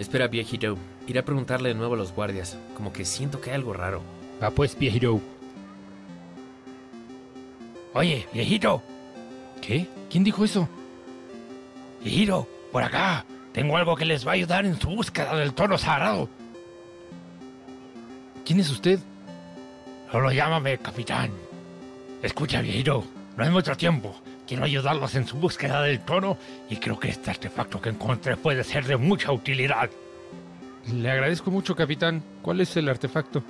Espera, 0.00 0.28
viejito. 0.28 0.78
Iré 1.06 1.20
a 1.20 1.24
preguntarle 1.26 1.68
de 1.68 1.74
nuevo 1.74 1.92
a 1.92 1.98
los 1.98 2.14
guardias. 2.14 2.56
Como 2.74 2.90
que 2.90 3.04
siento 3.04 3.38
que 3.38 3.50
hay 3.50 3.56
algo 3.56 3.74
raro. 3.74 4.00
Va 4.42 4.50
pues, 4.50 4.76
viejito. 4.78 5.20
Oye, 7.92 8.26
viejito. 8.32 8.82
¿Qué? 9.60 9.86
¿Quién 10.08 10.24
dijo 10.24 10.42
eso? 10.42 10.66
Viejito, 12.02 12.48
por 12.72 12.82
acá. 12.82 13.26
Tengo 13.52 13.76
algo 13.76 13.94
que 13.94 14.06
les 14.06 14.26
va 14.26 14.30
a 14.30 14.34
ayudar 14.36 14.64
en 14.64 14.80
su 14.80 14.88
búsqueda 14.88 15.36
del 15.36 15.52
tono 15.52 15.76
sagrado. 15.76 16.30
¿Quién 18.46 18.60
es 18.60 18.70
usted? 18.70 19.00
Solo 20.10 20.32
llámame 20.32 20.78
capitán. 20.78 21.30
Escucha, 22.22 22.62
viejito. 22.62 23.04
No 23.36 23.44
hay 23.44 23.50
mucho 23.50 23.76
tiempo. 23.76 24.16
Quiero 24.50 24.64
ayudarlos 24.64 25.14
en 25.14 25.28
su 25.28 25.36
búsqueda 25.36 25.80
del 25.82 26.00
tono 26.00 26.36
y 26.68 26.78
creo 26.78 26.98
que 26.98 27.08
este 27.08 27.30
artefacto 27.30 27.80
que 27.80 27.90
encontré 27.90 28.36
puede 28.36 28.64
ser 28.64 28.84
de 28.84 28.96
mucha 28.96 29.30
utilidad. 29.30 29.88
Le 30.92 31.08
agradezco 31.08 31.52
mucho, 31.52 31.76
capitán. 31.76 32.20
¿Cuál 32.42 32.60
es 32.60 32.76
el 32.76 32.88
artefacto? 32.88 33.44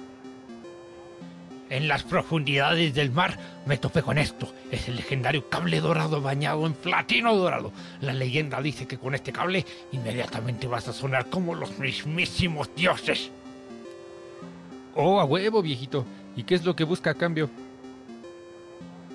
En 1.70 1.88
las 1.88 2.02
profundidades 2.02 2.92
del 2.92 3.12
mar 3.12 3.38
me 3.64 3.78
topé 3.78 4.02
con 4.02 4.18
esto. 4.18 4.52
Es 4.70 4.88
el 4.88 4.96
legendario 4.96 5.48
cable 5.48 5.80
dorado 5.80 6.20
bañado 6.20 6.66
en 6.66 6.74
platino 6.74 7.34
dorado. 7.34 7.72
La 8.02 8.12
leyenda 8.12 8.60
dice 8.60 8.86
que 8.86 8.98
con 8.98 9.14
este 9.14 9.32
cable 9.32 9.64
inmediatamente 9.92 10.66
vas 10.66 10.86
a 10.88 10.92
sonar 10.92 11.30
como 11.30 11.54
los 11.54 11.78
mismísimos 11.78 12.68
dioses. 12.76 13.30
Oh, 14.94 15.18
a 15.18 15.24
huevo, 15.24 15.62
viejito. 15.62 16.04
¿Y 16.36 16.42
qué 16.42 16.56
es 16.56 16.66
lo 16.66 16.76
que 16.76 16.84
busca 16.84 17.12
a 17.12 17.14
cambio? 17.14 17.48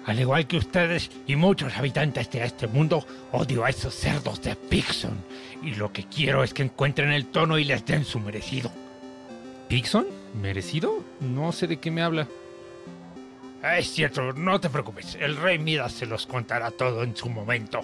Al 0.05 0.19
igual 0.19 0.45
que 0.45 0.57
ustedes 0.57 1.09
y 1.25 1.35
muchos 1.35 1.75
habitantes 1.77 2.29
de 2.29 2.43
este 2.43 2.67
mundo, 2.67 3.05
odio 3.31 3.65
a 3.65 3.69
esos 3.69 3.93
cerdos 3.95 4.41
de 4.43 4.55
Pixon. 4.55 5.17
Y 5.63 5.75
lo 5.75 5.91
que 5.91 6.03
quiero 6.03 6.43
es 6.43 6.53
que 6.53 6.63
encuentren 6.63 7.11
el 7.11 7.25
tono 7.25 7.57
y 7.57 7.63
les 7.63 7.85
den 7.85 8.05
su 8.05 8.19
merecido. 8.19 8.71
¿Pixon? 9.67 10.05
¿Merecido? 10.39 11.03
No 11.21 11.51
sé 11.51 11.65
de 11.65 11.77
qué 11.77 11.89
me 11.89 12.03
habla. 12.03 12.27
Es 13.63 13.91
cierto, 13.91 14.31
no 14.33 14.59
te 14.59 14.69
preocupes. 14.69 15.17
El 15.19 15.37
rey 15.37 15.57
Midas 15.57 15.93
se 15.93 16.05
los 16.05 16.27
contará 16.27 16.69
todo 16.69 17.01
en 17.01 17.15
su 17.15 17.29
momento. 17.29 17.81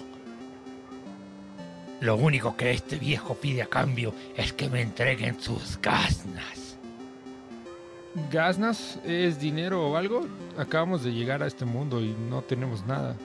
Lo 2.00 2.14
único 2.14 2.56
que 2.56 2.70
este 2.70 2.96
viejo 2.96 3.34
pide 3.34 3.62
a 3.62 3.66
cambio 3.66 4.14
es 4.36 4.52
que 4.52 4.68
me 4.68 4.80
entreguen 4.80 5.40
sus 5.40 5.80
gasnas. 5.80 6.61
¿Gasnas 8.30 8.98
es 9.04 9.40
dinero 9.40 9.88
o 9.88 9.96
algo? 9.96 10.26
Acabamos 10.58 11.02
de 11.02 11.12
llegar 11.12 11.42
a 11.42 11.46
este 11.46 11.64
mundo 11.64 12.00
y 12.02 12.14
no 12.28 12.42
tenemos 12.42 12.86
nada. 12.86 13.16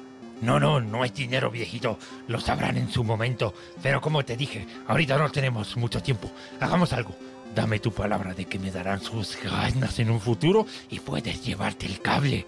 No, 0.42 0.60
no, 0.60 0.80
no 0.80 1.04
es 1.04 1.14
dinero, 1.14 1.52
viejito. 1.52 1.98
Lo 2.28 2.40
sabrán 2.40 2.78
en 2.78 2.90
su 2.90 3.04
momento. 3.04 3.54
Pero 3.82 4.00
como 4.00 4.24
te 4.24 4.38
dije, 4.38 4.66
ahorita 4.88 5.18
no 5.18 5.32
tenemos 5.32 5.76
mucho 5.76 6.02
tiempo. 6.02 6.30
Hagamos 6.60 6.94
algo. 6.94 7.16
Dame 7.56 7.80
tu 7.80 7.92
palabra 7.92 8.34
de 8.34 8.46
que 8.46 8.60
me 8.60 8.72
darán 8.72 9.02
sus 9.02 9.38
gasnas 9.42 10.00
en 10.00 10.12
un 10.12 10.22
futuro 10.22 10.66
y 10.90 11.00
puedes 11.00 11.44
llevarte 11.44 11.88
el 11.88 12.00
cable. 12.00 12.46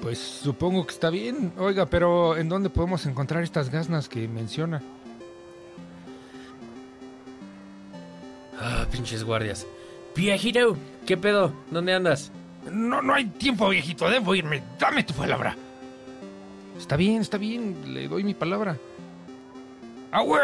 Pues 0.00 0.18
supongo 0.18 0.86
que 0.86 0.92
está 0.92 1.10
bien. 1.10 1.52
Oiga, 1.58 1.86
pero 1.86 2.36
¿en 2.36 2.48
dónde 2.48 2.70
podemos 2.70 3.04
encontrar 3.04 3.42
estas 3.42 3.68
gasnas 3.70 4.08
que 4.08 4.28
menciona? 4.28 4.80
Pinches 8.98 9.22
guardias. 9.22 9.64
Viejito, 10.16 10.76
¿qué 11.06 11.16
pedo? 11.16 11.52
¿Dónde 11.70 11.94
andas? 11.94 12.32
No, 12.72 13.00
no 13.00 13.14
hay 13.14 13.26
tiempo, 13.26 13.68
viejito. 13.68 14.10
Debo 14.10 14.34
irme. 14.34 14.60
Dame 14.76 15.04
tu 15.04 15.14
palabra. 15.14 15.54
Está 16.76 16.96
bien, 16.96 17.20
está 17.20 17.38
bien. 17.38 17.94
Le 17.94 18.08
doy 18.08 18.24
mi 18.24 18.34
palabra. 18.34 18.76
Ah, 20.10 20.22
güey, 20.22 20.40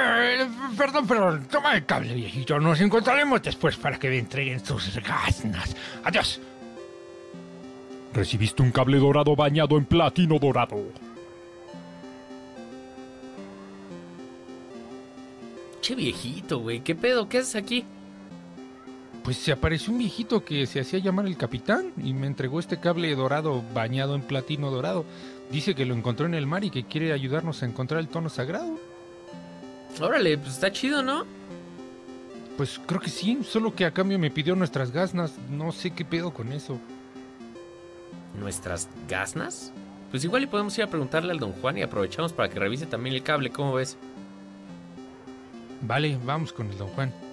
perdón, 0.79 1.07
perdón. 1.09 1.49
Toma 1.51 1.75
el 1.75 1.85
cable, 1.85 2.15
viejito. 2.15 2.61
Nos 2.61 2.81
encontraremos 2.81 3.43
después 3.43 3.77
para 3.77 3.99
que 3.99 4.09
me 4.09 4.19
entreguen 4.19 4.65
sus 4.65 4.97
gasnas. 5.03 5.75
Adiós. 6.05 6.41
Recibiste 8.13 8.63
un 8.63 8.71
cable 8.71 8.99
dorado 8.99 9.35
bañado 9.35 9.77
en 9.77 9.85
platino 9.85 10.39
dorado. 10.39 10.81
Che 15.81 15.97
viejito, 15.97 16.61
güey. 16.61 16.81
¿Qué 16.81 16.95
pedo? 16.95 17.29
¿Qué 17.29 17.39
haces 17.39 17.57
aquí? 17.57 17.85
Pues 19.25 19.39
se 19.39 19.53
apareció 19.53 19.91
un 19.91 19.99
viejito 20.01 20.45
que 20.45 20.67
se 20.67 20.81
hacía 20.81 20.99
llamar 20.99 21.25
el 21.25 21.39
capitán 21.39 21.93
y 21.97 22.13
me 22.13 22.27
entregó 22.27 22.61
este 22.61 22.79
cable 22.79 23.15
dorado 23.17 23.65
bañado 23.73 24.15
en 24.15 24.21
platino 24.21 24.71
dorado. 24.71 25.07
Dice 25.51 25.75
que 25.75 25.87
lo 25.87 25.95
encontró 25.95 26.27
en 26.27 26.35
el 26.35 26.47
mar 26.47 26.63
y 26.63 26.71
que 26.71 26.85
quiere 26.85 27.11
ayudarnos 27.11 27.63
a 27.63 27.67
encontrar 27.67 28.01
el 28.01 28.09
tono 28.09 28.29
sagrado. 28.29 28.79
Órale, 29.99 30.37
pues 30.37 30.53
está 30.53 30.71
chido, 30.71 31.03
¿no? 31.03 31.25
Pues 32.59 32.79
creo 32.85 33.01
que 33.01 33.09
sí, 33.09 33.39
solo 33.49 33.75
que 33.75 33.87
a 33.87 33.93
cambio 33.93 34.19
me 34.19 34.31
pidió 34.31 34.55
nuestras 34.57 34.91
gasnas. 34.91 35.39
No 35.49 35.73
sé 35.73 35.93
qué 35.93 36.05
pedo 36.05 36.35
con 36.35 36.53
eso. 36.53 36.79
¿Nuestras 38.39 38.91
gasnas? 39.09 39.73
Pues 40.11 40.23
igual 40.25 40.43
y 40.43 40.47
podemos 40.49 40.77
ir 40.77 40.85
a 40.85 40.89
preguntarle 40.89 41.33
al 41.33 41.39
don 41.39 41.53
Juan 41.53 41.79
y 41.79 41.83
aprovechamos 41.83 42.35
para 42.35 42.51
que 42.51 42.61
revise 42.61 42.85
también 42.85 43.15
el 43.17 43.23
cable, 43.23 43.49
¿cómo 43.49 43.73
ves? 43.73 43.97
Vale, 45.81 46.19
vamos 46.25 46.53
con 46.53 46.69
el 46.69 46.77
don 46.77 46.89
Juan. 46.89 47.24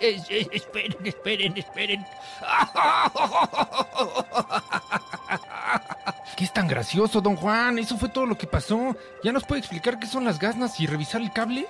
Esperen, 0.00 0.96
esperen, 1.06 1.56
esperen. 1.58 2.06
¿Qué 6.36 6.44
es 6.44 6.52
tan 6.52 6.68
gracioso, 6.68 7.20
don 7.20 7.36
Juan? 7.36 7.78
Eso 7.78 7.96
fue 7.98 8.08
todo 8.08 8.26
lo 8.26 8.38
que 8.38 8.46
pasó. 8.46 8.96
¿Ya 9.24 9.32
nos 9.32 9.44
puede 9.44 9.60
explicar 9.60 9.98
qué 9.98 10.06
son 10.06 10.24
las 10.24 10.38
gasnas 10.38 10.78
y 10.80 10.86
revisar 10.86 11.20
el 11.20 11.32
cable? 11.32 11.66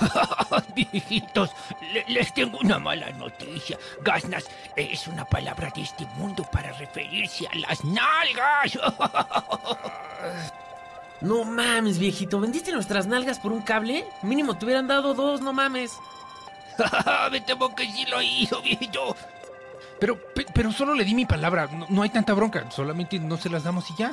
Viejitos, 0.74 1.50
le- 1.92 2.04
les 2.08 2.32
tengo 2.32 2.58
una 2.58 2.78
mala 2.78 3.10
noticia. 3.10 3.78
Gasnas 4.02 4.44
es 4.76 5.06
una 5.06 5.24
palabra 5.24 5.70
de 5.74 5.82
este 5.82 6.06
mundo 6.16 6.42
para 6.50 6.72
referirse 6.72 7.46
a 7.46 7.54
las 7.56 7.84
nalgas. 7.84 8.78
No 11.20 11.44
mames, 11.44 11.98
viejito. 11.98 12.40
¿Vendiste 12.40 12.72
nuestras 12.72 13.06
nalgas 13.06 13.38
por 13.38 13.52
un 13.52 13.62
cable? 13.62 14.06
Mínimo 14.22 14.56
te 14.56 14.64
hubieran 14.64 14.88
dado 14.88 15.12
dos, 15.14 15.40
no 15.40 15.52
mames. 15.52 15.92
Me 17.30 17.40
temo 17.42 17.74
que 17.74 17.84
sí 17.90 18.06
lo 18.06 18.22
hizo, 18.22 18.62
viejito. 18.62 19.14
Pero, 19.98 20.18
pe- 20.34 20.46
pero 20.54 20.72
solo 20.72 20.94
le 20.94 21.04
di 21.04 21.14
mi 21.14 21.26
palabra. 21.26 21.66
No, 21.66 21.86
no 21.90 22.02
hay 22.02 22.08
tanta 22.10 22.32
bronca. 22.32 22.70
Solamente 22.70 23.18
no 23.18 23.36
se 23.36 23.50
las 23.50 23.64
damos 23.64 23.90
y 23.90 23.96
ya. 23.96 24.12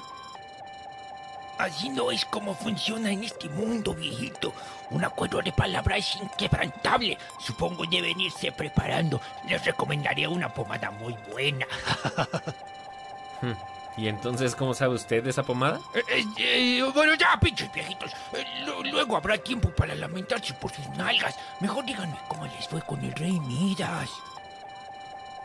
Así 1.57 1.89
no 1.89 2.11
es 2.11 2.23
como 2.25 2.53
funciona 2.53 3.09
en 3.09 3.23
este 3.23 3.49
mundo, 3.49 3.93
viejito. 3.95 4.53
Un 4.91 5.03
acuerdo 5.05 5.41
de 5.41 5.51
palabra 5.53 5.97
es 5.97 6.15
inquebrantable. 6.17 7.17
Supongo 7.39 7.83
deben 7.89 8.19
irse 8.19 8.51
preparando. 8.51 9.19
Les 9.47 9.63
recomendaría 9.65 10.29
una 10.29 10.49
pomada 10.53 10.91
muy 10.91 11.15
buena. 11.31 11.65
Hmm. 13.39 13.51
¿Y 13.97 14.07
entonces 14.07 14.55
cómo 14.55 14.73
sabe 14.75 14.93
usted 14.93 15.23
de 15.23 15.31
esa 15.31 15.41
pomada? 15.43 15.79
Eh, 15.95 16.03
eh, 16.09 16.25
eh, 16.37 16.91
bueno, 16.93 17.15
ya, 17.15 17.39
pinches 17.39 17.71
viejitos. 17.73 18.11
Lu- 18.65 18.83
luego 18.91 19.17
habrá 19.17 19.37
tiempo 19.39 19.69
para 19.71 19.95
lamentarse 19.95 20.53
por 20.53 20.71
sus 20.71 20.87
nalgas. 20.89 21.35
Mejor 21.59 21.83
díganme 21.83 22.15
cómo 22.27 22.45
les 22.45 22.67
fue 22.67 22.81
con 22.83 23.03
el 23.03 23.11
rey 23.13 23.39
Midas. 23.39 24.09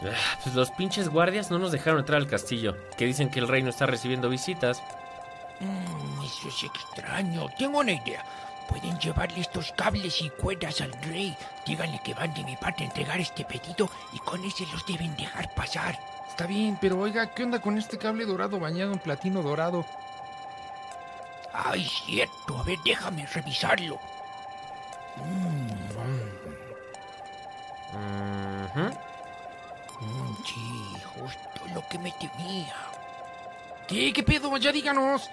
Ah, 0.05 0.37
Pues 0.43 0.55
los 0.55 0.71
pinches 0.73 1.09
guardias 1.09 1.50
no 1.50 1.59
nos 1.59 1.73
dejaron 1.73 2.00
entrar 2.00 2.19
al 2.21 2.26
castillo, 2.29 2.76
que 2.99 3.06
dicen 3.06 3.31
que 3.31 3.38
el 3.41 3.49
rey 3.49 3.62
no 3.62 3.71
está 3.71 3.87
recibiendo 3.87 4.29
visitas. 4.29 4.82
Mm, 5.61 6.25
eso 6.25 6.49
es 6.49 6.65
extraño. 6.65 7.47
Tengo 7.56 7.79
una 7.79 7.93
idea. 7.93 8.23
Pueden 8.73 8.99
llevarle 8.99 9.43
estos 9.43 9.71
cables 9.73 10.23
y 10.23 10.31
cuerdas 10.31 10.81
al 10.81 10.93
rey. 11.03 11.37
Díganle 11.67 12.01
que 12.03 12.15
van 12.15 12.33
de 12.33 12.43
mi 12.43 12.57
parte 12.57 12.85
a 12.85 12.87
entregar 12.87 13.21
este 13.21 13.45
pedido 13.45 13.91
y 14.15 14.19
con 14.21 14.43
ese 14.47 14.65
los 14.73 14.87
deben 14.87 15.15
dejar 15.15 15.53
pasar. 15.55 15.99
Está 16.27 16.47
bien, 16.47 16.79
pero 16.81 16.99
oiga, 16.99 17.35
¿qué 17.35 17.45
onda 17.45 17.61
con 17.61 17.77
este 17.77 17.99
cable 17.99 18.25
dorado 18.25 18.59
bañado 18.59 18.95
en 18.95 18.99
platino 18.99 19.43
dorado? 19.43 19.85
Ay, 21.53 21.85
cierto. 21.85 22.59
A 22.59 22.63
ver, 22.63 22.79
déjame 22.83 23.27
revisarlo. 23.27 24.01
Ujú. 27.93 28.85
Mm, 30.01 30.37
sí, 30.47 30.97
justo 31.15 31.61
lo 31.75 31.87
que 31.89 31.99
me 31.99 32.11
temía. 32.13 32.75
¿Qué? 33.87 34.15
¿Qué 34.15 34.23
pedo? 34.23 34.57
Ya 34.57 34.73
díganos. 34.73 35.29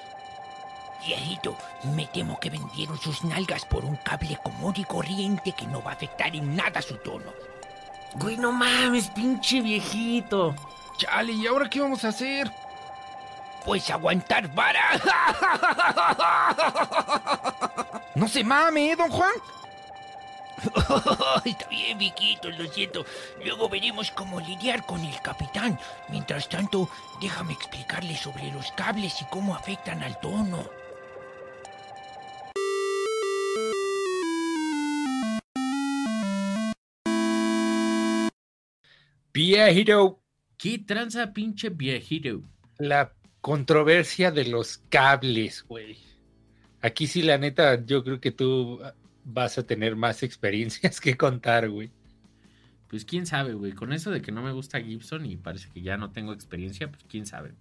Viejito, 1.05 1.55
me 1.95 2.05
temo 2.07 2.39
que 2.39 2.49
vendieron 2.49 2.99
sus 2.99 3.23
nalgas 3.23 3.65
por 3.65 3.85
un 3.85 3.95
cable 3.97 4.37
común 4.43 4.73
y 4.77 4.83
corriente 4.83 5.53
que 5.53 5.65
no 5.67 5.81
va 5.81 5.91
a 5.91 5.93
afectar 5.95 6.35
en 6.35 6.55
nada 6.55 6.81
su 6.81 6.97
tono. 6.97 7.33
Güey, 8.15 8.37
no 8.37 8.51
mames, 8.51 9.09
pinche 9.09 9.61
viejito. 9.61 10.55
Chale, 10.97 11.31
¿y 11.31 11.47
ahora 11.47 11.69
qué 11.69 11.79
vamos 11.79 12.03
a 12.03 12.09
hacer? 12.09 12.51
Pues 13.63 13.89
aguantar 13.89 14.53
vara. 14.53 14.81
No 18.15 18.27
se 18.27 18.43
mame, 18.43 18.91
¿eh, 18.91 18.95
don 18.97 19.09
Juan? 19.09 19.31
Está 21.45 21.67
bien, 21.69 21.97
Viquito, 21.97 22.49
lo 22.49 22.67
siento. 22.67 23.05
Luego 23.45 23.69
veremos 23.69 24.11
cómo 24.11 24.39
lidiar 24.39 24.85
con 24.85 25.03
el 25.05 25.21
capitán. 25.21 25.79
Mientras 26.09 26.49
tanto, 26.49 26.89
déjame 27.21 27.53
explicarle 27.53 28.17
sobre 28.17 28.51
los 28.51 28.71
cables 28.73 29.21
y 29.21 29.25
cómo 29.25 29.55
afectan 29.55 30.03
al 30.03 30.19
tono. 30.19 30.65
Viejito, 39.39 40.21
¿Qué 40.57 40.79
tranza 40.79 41.31
pinche 41.31 41.69
viejito? 41.69 42.43
la 42.77 43.13
controversia 43.39 44.31
de 44.31 44.43
los 44.43 44.79
cables, 44.89 45.63
güey. 45.63 45.97
Aquí 46.81 47.07
sí, 47.07 47.21
la 47.21 47.37
neta, 47.37 47.85
yo 47.85 48.03
creo 48.03 48.19
que 48.19 48.31
tú 48.31 48.81
vas 49.23 49.57
a 49.57 49.65
tener 49.65 49.95
más 49.95 50.23
experiencias 50.23 50.99
que 50.99 51.15
contar, 51.15 51.69
güey. 51.69 51.89
Pues 52.89 53.05
quién 53.05 53.25
sabe, 53.25 53.53
güey. 53.53 53.71
Con 53.71 53.93
eso 53.93 54.11
de 54.11 54.21
que 54.21 54.33
no 54.33 54.41
me 54.41 54.51
gusta 54.51 54.81
Gibson 54.81 55.25
y 55.25 55.37
parece 55.37 55.69
que 55.73 55.81
ya 55.81 55.95
no 55.95 56.11
tengo 56.11 56.33
experiencia, 56.33 56.91
pues 56.91 57.05
quién 57.07 57.25
sabe. 57.25 57.53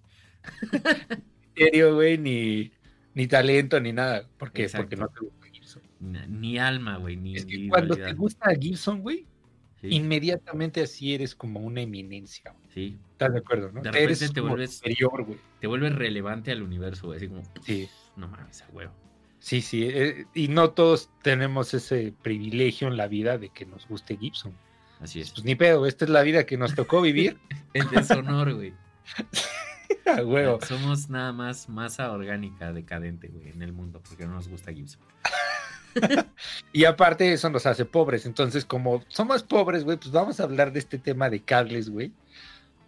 serio, 1.55 1.95
güey, 1.95 2.17
ni, 2.17 2.73
ni 3.13 3.25
talento, 3.25 3.79
ni 3.79 3.93
nada. 3.93 4.27
¿Por 4.37 4.51
qué? 4.51 4.63
Exacto. 4.63 4.83
Porque 4.83 4.95
no 4.97 5.07
te 5.07 5.19
gusta 5.21 5.47
Gibson. 5.47 5.83
Ni, 6.01 6.19
ni 6.27 6.57
alma, 6.57 6.97
güey, 6.97 7.15
ni 7.15 7.37
Es 7.37 7.45
que 7.45 7.69
cuando 7.69 7.95
te 7.95 8.11
gusta 8.15 8.53
Gibson, 8.53 9.01
güey, 9.01 9.28
Sí, 9.81 9.87
inmediatamente 9.91 10.81
así 10.81 11.13
eres 11.13 11.35
como 11.35 11.59
una 11.61 11.81
eminencia. 11.81 12.51
güey. 12.51 12.63
sí. 12.73 12.99
¿Estás 13.11 13.33
de 13.33 13.39
acuerdo, 13.39 13.67
no? 13.71 13.81
De 13.81 13.91
repente 13.91 14.03
eres 14.03 14.33
te 14.33 14.41
vuelves- 14.41 14.75
superior, 14.77 15.23
güey. 15.25 15.39
Te 15.59 15.67
vuelves 15.67 15.93
relevante 15.95 16.51
al 16.51 16.61
universo, 16.63 17.07
güey. 17.07 17.17
Así 17.17 17.27
como, 17.27 17.43
Sí. 17.63 17.89
no 18.15 18.27
mames, 18.27 18.61
a 18.61 18.69
huevo. 18.71 18.93
Sí, 19.39 19.61
sí, 19.61 19.83
eh, 19.89 20.25
y 20.33 20.49
no 20.49 20.71
todos 20.71 21.09
tenemos 21.21 21.73
ese 21.73 22.13
privilegio 22.21 22.87
en 22.89 22.97
la 22.97 23.07
vida 23.07 23.37
de 23.37 23.49
que 23.49 23.65
nos 23.65 23.87
guste 23.87 24.17
Gibson. 24.17 24.53
Así 24.99 25.21
es. 25.21 25.31
Pues 25.31 25.45
ni 25.45 25.55
pedo, 25.55 25.85
esta 25.85 26.03
es 26.05 26.11
la 26.11 26.23
vida 26.23 26.45
que 26.45 26.57
nos 26.57 26.75
tocó 26.75 27.01
vivir. 27.01 27.37
El 27.73 27.89
deshonor, 27.89 28.53
güey. 28.53 28.73
A 30.05 30.23
huevo. 30.23 30.59
Somos 30.65 31.09
nada 31.09 31.31
más 31.33 31.69
masa 31.69 32.11
orgánica 32.11 32.73
decadente, 32.73 33.27
güey, 33.29 33.49
en 33.49 33.61
el 33.61 33.73
mundo, 33.73 34.01
porque 34.07 34.25
no 34.25 34.33
nos 34.33 34.47
gusta 34.49 34.73
Gibson. 34.73 35.01
Y 36.73 36.85
aparte 36.85 37.31
eso 37.33 37.49
nos 37.49 37.65
hace 37.65 37.85
pobres. 37.85 38.25
Entonces, 38.25 38.65
como 38.65 39.03
somos 39.07 39.43
pobres, 39.43 39.83
güey, 39.83 39.97
pues 39.97 40.11
vamos 40.11 40.39
a 40.39 40.43
hablar 40.43 40.71
de 40.71 40.79
este 40.79 40.99
tema 40.99 41.29
de 41.29 41.41
cables, 41.41 41.89
güey. 41.89 42.11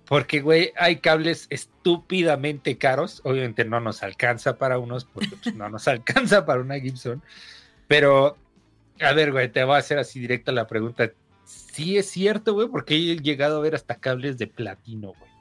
Porque, 0.06 0.42
güey, 0.42 0.74
hay 0.77 0.98
cables 0.98 1.48
estúpidamente 1.50 2.77
caros. 2.77 3.21
Obviamente 3.24 3.65
no 3.65 3.80
nos 3.80 4.03
alcanza 4.03 4.57
para 4.57 4.77
unos, 4.77 5.06
porque 5.06 5.36
pues, 5.42 5.56
no 5.56 5.69
nos 5.69 5.88
alcanza 5.88 6.45
para 6.45 6.62
una 6.62 6.80
Gibson. 6.80 7.24
Pero, 7.88 8.38
a 9.00 9.13
ver, 9.13 9.31
güey, 9.31 9.51
te 9.51 9.63
voy 9.63 9.75
a 9.75 9.80
hacer 9.80 9.97
así 10.00 10.19
directa 10.19 10.51
la 10.51 10.68
pregunta. 10.68 11.12
Sí 11.45 11.97
es 11.97 12.09
cierto, 12.09 12.54
güey, 12.54 12.68
porque 12.68 12.95
he 12.95 13.18
llegado 13.18 13.57
a 13.57 13.62
ver 13.62 13.75
hasta 13.75 13.95
cables 13.95 14.38
de 14.38 14.47
platino, 14.47 15.13
güey. 15.18 15.31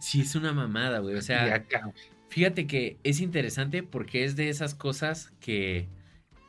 Sí, 0.00 0.22
es 0.22 0.34
una 0.34 0.52
mamada, 0.52 1.00
güey. 1.00 1.16
O 1.16 1.22
sea, 1.22 1.54
acá, 1.54 1.92
fíjate 2.28 2.66
que 2.66 2.96
es 3.02 3.20
interesante 3.20 3.82
porque 3.82 4.24
es 4.24 4.36
de 4.36 4.48
esas 4.48 4.74
cosas 4.74 5.32
que 5.40 5.88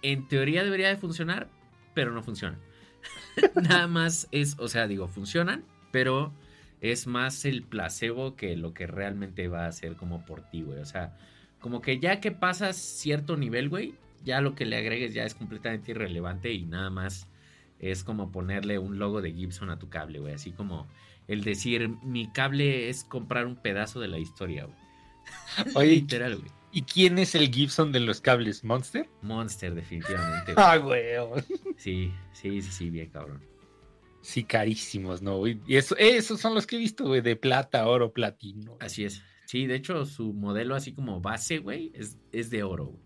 en 0.01 0.27
teoría 0.27 0.63
debería 0.63 0.89
de 0.89 0.97
funcionar, 0.97 1.49
pero 1.93 2.11
no 2.11 2.23
funcionan. 2.23 2.59
Nada 3.55 3.87
más 3.87 4.27
es, 4.31 4.55
o 4.59 4.67
sea, 4.67 4.87
digo, 4.87 5.07
funcionan, 5.07 5.63
pero 5.91 6.33
es 6.81 7.07
más 7.07 7.45
el 7.45 7.63
placebo 7.63 8.35
que 8.35 8.55
lo 8.55 8.73
que 8.73 8.87
realmente 8.87 9.47
va 9.47 9.65
a 9.65 9.69
hacer 9.69 9.95
como 9.95 10.25
por 10.25 10.41
ti, 10.49 10.61
güey. 10.61 10.79
O 10.79 10.85
sea, 10.85 11.17
como 11.59 11.81
que 11.81 11.99
ya 11.99 12.19
que 12.19 12.31
pasas 12.31 12.75
cierto 12.77 13.37
nivel, 13.37 13.69
güey, 13.69 13.95
ya 14.23 14.41
lo 14.41 14.55
que 14.55 14.65
le 14.65 14.77
agregues 14.77 15.13
ya 15.13 15.23
es 15.23 15.35
completamente 15.35 15.91
irrelevante 15.91 16.51
y 16.51 16.65
nada 16.65 16.89
más 16.89 17.27
es 17.79 18.03
como 18.03 18.31
ponerle 18.31 18.79
un 18.79 18.99
logo 18.99 19.21
de 19.21 19.33
Gibson 19.33 19.69
a 19.69 19.79
tu 19.79 19.89
cable, 19.89 20.19
güey. 20.19 20.33
Así 20.33 20.51
como 20.51 20.87
el 21.27 21.43
decir, 21.43 21.89
mi 22.03 22.31
cable 22.31 22.89
es 22.89 23.03
comprar 23.03 23.45
un 23.45 23.55
pedazo 23.55 23.99
de 23.99 24.07
la 24.07 24.17
historia, 24.17 24.65
güey. 24.65 25.75
Oye, 25.75 25.91
Literal, 25.95 26.37
güey. 26.37 26.51
¿Y 26.71 26.83
quién 26.83 27.17
es 27.17 27.35
el 27.35 27.51
Gibson 27.53 27.91
de 27.91 27.99
los 27.99 28.21
cables? 28.21 28.63
¿Monster? 28.63 29.09
Monster, 29.21 29.73
definitivamente. 29.75 30.53
Ah, 30.57 30.77
güey. 30.77 31.03
Sí, 31.77 32.11
sí, 32.33 32.61
sí, 32.61 32.71
sí, 32.71 32.89
bien 32.89 33.09
cabrón. 33.09 33.41
Sí, 34.21 34.43
carísimos, 34.43 35.21
¿no? 35.21 35.37
güey? 35.37 35.61
Y 35.67 35.77
eso, 35.77 35.95
esos 35.97 36.41
son 36.41 36.53
los 36.53 36.67
que 36.67 36.75
he 36.75 36.79
visto, 36.79 37.05
güey, 37.05 37.21
de 37.21 37.35
plata, 37.35 37.87
oro, 37.87 38.11
platino. 38.11 38.77
Así 38.79 39.05
es. 39.05 39.21
Sí, 39.45 39.65
de 39.65 39.75
hecho, 39.75 40.05
su 40.05 40.33
modelo 40.33 40.75
así 40.75 40.91
como 40.93 41.21
base, 41.21 41.59
güey, 41.59 41.91
es, 41.95 42.17
es 42.33 42.49
de 42.49 42.63
oro, 42.63 42.87
güey. 42.87 43.03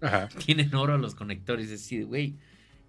Ajá. 0.00 0.28
Tienen 0.44 0.74
oro 0.74 0.98
los 0.98 1.14
conectores, 1.14 1.66
es 1.66 1.70
decir, 1.70 2.06
güey, 2.06 2.34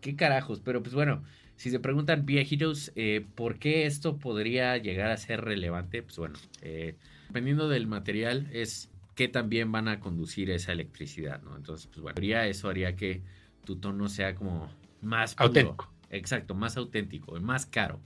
qué 0.01 0.15
carajos. 0.15 0.61
Pero 0.61 0.81
pues 0.81 0.95
bueno, 0.95 1.23
si 1.55 1.69
se 1.69 1.79
preguntan, 1.79 2.25
viejitos, 2.25 2.91
eh, 2.95 3.25
¿por 3.35 3.59
qué 3.59 3.85
esto 3.85 4.17
podría 4.17 4.77
llegar 4.77 5.11
a 5.11 5.17
ser 5.17 5.41
relevante? 5.41 6.01
Pues 6.01 6.17
bueno, 6.17 6.39
eh, 6.61 6.95
dependiendo 7.27 7.69
del 7.69 7.87
material, 7.87 8.49
es 8.51 8.89
que 9.15 9.27
también 9.27 9.71
van 9.71 9.87
a 9.87 9.99
conducir 9.99 10.49
esa 10.51 10.71
electricidad, 10.73 11.41
¿no? 11.41 11.55
Entonces, 11.55 11.87
pues 11.87 12.01
bueno, 12.01 12.15
haría- 12.17 12.47
eso 12.47 12.69
haría 12.69 12.95
que 12.95 13.23
tu 13.63 13.77
tono 13.77 14.09
sea 14.09 14.35
como 14.35 14.69
más 15.01 15.35
puro. 15.35 15.47
Auténtico. 15.47 15.93
Exacto, 16.09 16.55
más 16.55 16.77
auténtico, 16.77 17.39
más 17.41 17.65
caro. 17.65 17.99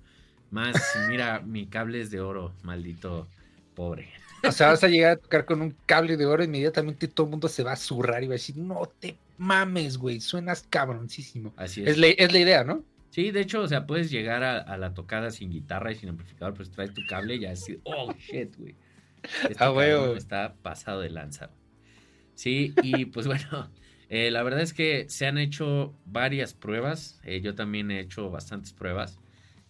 Más, 0.52 0.76
mira, 1.10 1.42
mi 1.42 1.68
cable 1.68 2.02
es 2.02 2.12
de 2.12 2.22
oro, 2.22 2.54
maldito 2.64 3.28
pobre. 3.76 4.10
O 4.44 4.52
sea, 4.52 4.68
vas 4.68 4.84
a 4.84 4.88
llegar 4.90 5.12
a 5.14 5.18
tocar 5.18 5.46
con 5.46 5.62
un 5.62 5.76
cable 5.86 6.18
de 6.18 6.26
oro, 6.26 6.44
inmediatamente 6.44 7.08
todo 7.08 7.26
el 7.28 7.32
mundo 7.32 7.48
se 7.48 7.64
va 7.64 7.74
a 7.74 7.76
zurrar 7.76 8.24
y 8.24 8.28
va 8.28 8.34
a 8.34 8.38
decir, 8.38 8.58
no 8.58 8.82
te 9.00 9.18
mames, 9.38 9.98
güey, 9.98 10.20
suenas 10.22 10.64
cabroncísimo. 10.70 11.54
Así 11.58 11.82
es. 11.82 11.90
Es 11.90 11.98
la, 11.98 12.08
es 12.08 12.32
la 12.32 12.40
idea, 12.40 12.64
¿no? 12.64 12.84
Sí, 13.12 13.32
de 13.32 13.42
hecho, 13.42 13.62
o 13.62 13.68
sea, 13.68 13.86
puedes 13.88 14.12
llegar 14.12 14.44
a, 14.44 14.60
a 14.60 14.78
la 14.78 14.94
tocada 14.94 15.32
sin 15.32 15.50
guitarra 15.50 15.92
y 15.92 15.96
sin 15.96 16.10
amplificador, 16.10 16.54
pues 16.54 16.72
traes 16.72 16.94
tu 16.94 17.06
cable 17.06 17.36
y 17.36 17.40
ya 17.42 17.52
así, 17.52 17.80
oh 17.84 18.14
shit, 18.14 18.56
güey. 18.56 18.76
Este 19.46 19.64
Ah, 19.64 19.72
huevo. 19.72 20.16
está 20.16 20.56
pasado 20.62 21.02
de 21.02 21.10
lanza. 21.10 21.52
Sí, 22.36 22.78
y 22.82 23.06
pues 23.06 23.28
bueno, 23.28 23.72
eh, 24.10 24.32
la 24.32 24.44
verdad 24.44 24.62
es 24.62 24.74
que 24.74 25.08
se 25.10 25.28
han 25.28 25.38
hecho 25.38 25.96
varias 26.06 26.54
pruebas. 26.54 27.20
eh, 27.24 27.42
yo 27.42 27.56
también 27.56 27.92
he 27.92 28.00
hecho 28.00 28.30
bastantes 28.30 28.74
pruebas. 28.74 29.20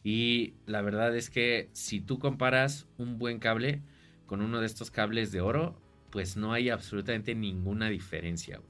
Y 0.04 0.56
la 0.66 0.82
verdad 0.82 1.16
es 1.16 1.30
que 1.30 1.70
si 1.74 2.02
tú 2.02 2.20
comparas 2.20 2.88
un 2.98 3.18
buen 3.20 3.40
cable 3.40 3.82
con 4.26 4.42
uno 4.42 4.60
de 4.62 4.66
estos 4.68 4.92
cables 4.92 5.32
de 5.32 5.42
oro, 5.42 5.82
pues 6.12 6.38
no 6.38 6.54
hay 6.54 6.70
absolutamente 6.70 7.36
ninguna 7.36 7.90
diferencia. 7.90 8.58
güey. 8.58 8.70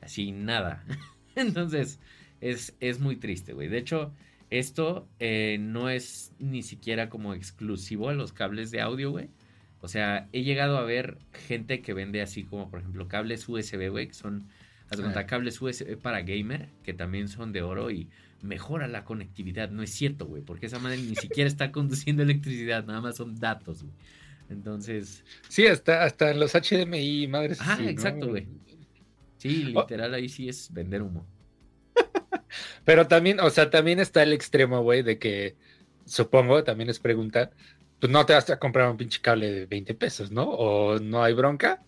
Así 0.00 0.32
nada. 0.32 0.84
Entonces, 1.36 2.00
es, 2.40 2.76
es 2.80 3.00
muy 3.00 3.16
triste, 3.16 3.52
güey. 3.52 3.68
De 3.68 3.78
hecho, 3.78 4.14
esto 4.50 5.08
eh, 5.18 5.58
no 5.60 5.88
es 5.90 6.32
ni 6.38 6.62
siquiera 6.62 7.08
como 7.08 7.34
exclusivo 7.34 8.08
a 8.08 8.14
los 8.14 8.32
cables 8.32 8.70
de 8.70 8.80
audio, 8.80 9.10
güey. 9.10 9.30
O 9.82 9.88
sea, 9.88 10.28
he 10.32 10.42
llegado 10.42 10.78
a 10.78 10.84
ver 10.84 11.18
gente 11.32 11.82
que 11.82 11.92
vende 11.92 12.22
así 12.22 12.44
como, 12.44 12.70
por 12.70 12.78
ejemplo, 12.80 13.08
cables 13.08 13.46
USB, 13.48 13.90
güey, 13.90 14.06
que 14.08 14.14
son, 14.14 14.48
haz 14.88 15.00
cuenta, 15.00 15.20
Ah. 15.20 15.26
cables 15.26 15.60
USB 15.60 15.96
para 15.96 16.22
gamer, 16.22 16.68
que 16.84 16.94
también 16.94 17.28
son 17.28 17.52
de 17.52 17.62
oro 17.62 17.90
y 17.90 18.08
mejora 18.42 18.86
la 18.88 19.04
conectividad. 19.04 19.70
No 19.70 19.82
es 19.82 19.90
cierto, 19.90 20.26
güey, 20.26 20.42
porque 20.42 20.66
esa 20.66 20.78
madre 20.78 20.98
ni 20.98 21.16
siquiera 21.16 21.48
está 21.48 21.70
conduciendo 21.72 22.22
electricidad, 22.22 22.84
nada 22.86 23.00
más 23.00 23.16
son 23.16 23.38
datos, 23.38 23.82
güey. 23.82 23.94
Entonces, 24.50 25.24
Sí, 25.48 25.66
hasta, 25.66 26.04
hasta 26.04 26.30
en 26.30 26.38
los 26.40 26.54
HDMI, 26.54 27.26
madres. 27.26 27.58
¿no? 27.60 27.88
exacto, 27.88 28.28
güey. 28.28 28.46
sí, 29.38 29.72
Oh. 29.74 29.80
literal, 29.82 30.14
ahí 30.14 30.28
sí 30.28 30.48
es 30.48 30.72
vender 30.72 31.02
humo. 31.02 31.26
Pero 32.84 33.06
también, 33.08 33.40
o 33.40 33.50
sea, 33.50 33.70
también 33.70 33.98
está 34.00 34.22
el 34.22 34.32
extremo, 34.32 34.82
güey, 34.82 35.02
de 35.02 35.18
que 35.18 35.56
supongo, 36.04 36.62
también 36.64 36.90
es 36.90 36.98
pregunta, 36.98 37.50
pues 38.02 38.10
no 38.10 38.26
te 38.26 38.32
vas 38.32 38.50
a 38.50 38.58
comprar 38.58 38.90
un 38.90 38.96
pinche 38.96 39.20
cable 39.20 39.48
de 39.52 39.66
20 39.66 39.94
pesos, 39.94 40.32
¿no? 40.32 40.42
O 40.42 40.98
no 40.98 41.22
hay 41.22 41.34
bronca. 41.34 41.84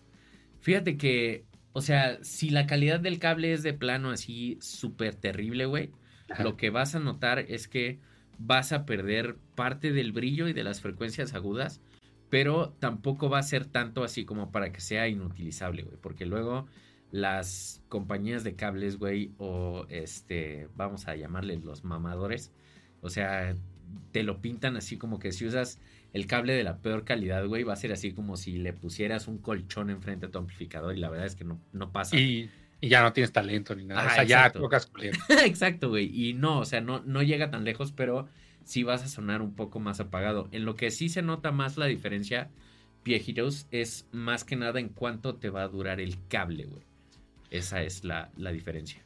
Fíjate 0.61 0.95
que, 0.95 1.43
o 1.73 1.81
sea, 1.81 2.23
si 2.23 2.51
la 2.51 2.67
calidad 2.67 3.01
del 3.01 3.19
cable 3.19 3.51
es 3.51 3.63
de 3.63 3.73
plano 3.73 4.11
así 4.11 4.57
súper 4.61 5.15
terrible, 5.15 5.65
güey, 5.65 5.91
lo 6.39 6.55
que 6.55 6.69
vas 6.69 6.95
a 6.95 7.01
notar 7.01 7.39
es 7.39 7.67
que 7.67 7.99
vas 8.37 8.71
a 8.71 8.85
perder 8.85 9.35
parte 9.55 9.91
del 9.91 10.13
brillo 10.13 10.47
y 10.47 10.53
de 10.53 10.63
las 10.63 10.79
frecuencias 10.79 11.33
agudas, 11.33 11.81
pero 12.29 12.69
tampoco 12.79 13.29
va 13.29 13.39
a 13.39 13.43
ser 13.43 13.65
tanto 13.65 14.01
así 14.01 14.23
como 14.23 14.53
para 14.53 14.71
que 14.71 14.79
sea 14.79 15.09
inutilizable, 15.09 15.83
güey, 15.83 15.97
porque 15.97 16.25
luego 16.25 16.65
las 17.11 17.83
compañías 17.89 18.45
de 18.45 18.55
cables, 18.55 18.99
güey, 18.99 19.33
o 19.37 19.85
este, 19.89 20.69
vamos 20.77 21.09
a 21.09 21.17
llamarles 21.17 21.65
los 21.65 21.83
mamadores, 21.83 22.53
o 23.01 23.09
sea, 23.09 23.53
te 24.13 24.23
lo 24.23 24.39
pintan 24.39 24.77
así 24.77 24.97
como 24.97 25.19
que 25.19 25.33
si 25.33 25.45
usas 25.45 25.79
el 26.15 26.27
cable 26.27 26.53
de 26.53 26.63
la 26.63 26.77
peor 26.77 27.03
calidad, 27.03 27.45
güey, 27.45 27.63
va 27.63 27.73
a 27.73 27.75
ser 27.75 27.91
así 27.91 28.13
como 28.13 28.37
si 28.37 28.57
le 28.57 28.71
pusieras 28.71 29.27
un 29.27 29.37
colchón 29.37 29.89
enfrente 29.89 30.27
a 30.27 30.31
tu 30.31 30.37
amplificador 30.37 30.95
y 30.95 30.99
la 31.01 31.09
verdad 31.09 31.25
es 31.25 31.35
que 31.35 31.43
no, 31.43 31.59
no 31.73 31.91
pasa. 31.91 32.15
Y, 32.15 32.49
y 32.79 32.87
ya 32.87 33.03
no 33.03 33.11
tienes 33.11 33.33
talento 33.33 33.75
ni 33.75 33.83
nada. 33.83 34.07
O 34.07 34.09
sea, 34.09 34.23
ya 34.23 34.37
exacto. 34.37 34.61
tocas 34.61 34.85
culero. 34.85 35.19
Exacto, 35.45 35.89
güey. 35.89 36.09
Y 36.13 36.33
no, 36.33 36.59
o 36.59 36.65
sea, 36.65 36.79
no, 36.79 37.01
no 37.01 37.21
llega 37.21 37.51
tan 37.51 37.65
lejos, 37.65 37.91
pero 37.91 38.29
sí 38.63 38.83
vas 38.83 39.03
a 39.03 39.09
sonar 39.09 39.41
un 39.41 39.55
poco 39.55 39.81
más 39.81 39.99
apagado. 39.99 40.47
En 40.53 40.63
lo 40.63 40.77
que 40.77 40.89
sí 40.89 41.09
se 41.09 41.21
nota 41.21 41.51
más 41.51 41.75
la 41.75 41.87
diferencia, 41.87 42.49
viejitos, 43.03 43.67
es 43.71 44.07
más 44.13 44.45
que 44.45 44.55
nada 44.55 44.79
en 44.79 44.87
cuánto 44.87 45.35
te 45.35 45.49
va 45.49 45.63
a 45.63 45.67
durar 45.67 45.99
el 45.99 46.15
cable, 46.29 46.63
güey. 46.63 46.83
Esa 47.51 47.83
es 47.83 48.05
la, 48.05 48.31
la 48.37 48.53
diferencia. 48.53 49.01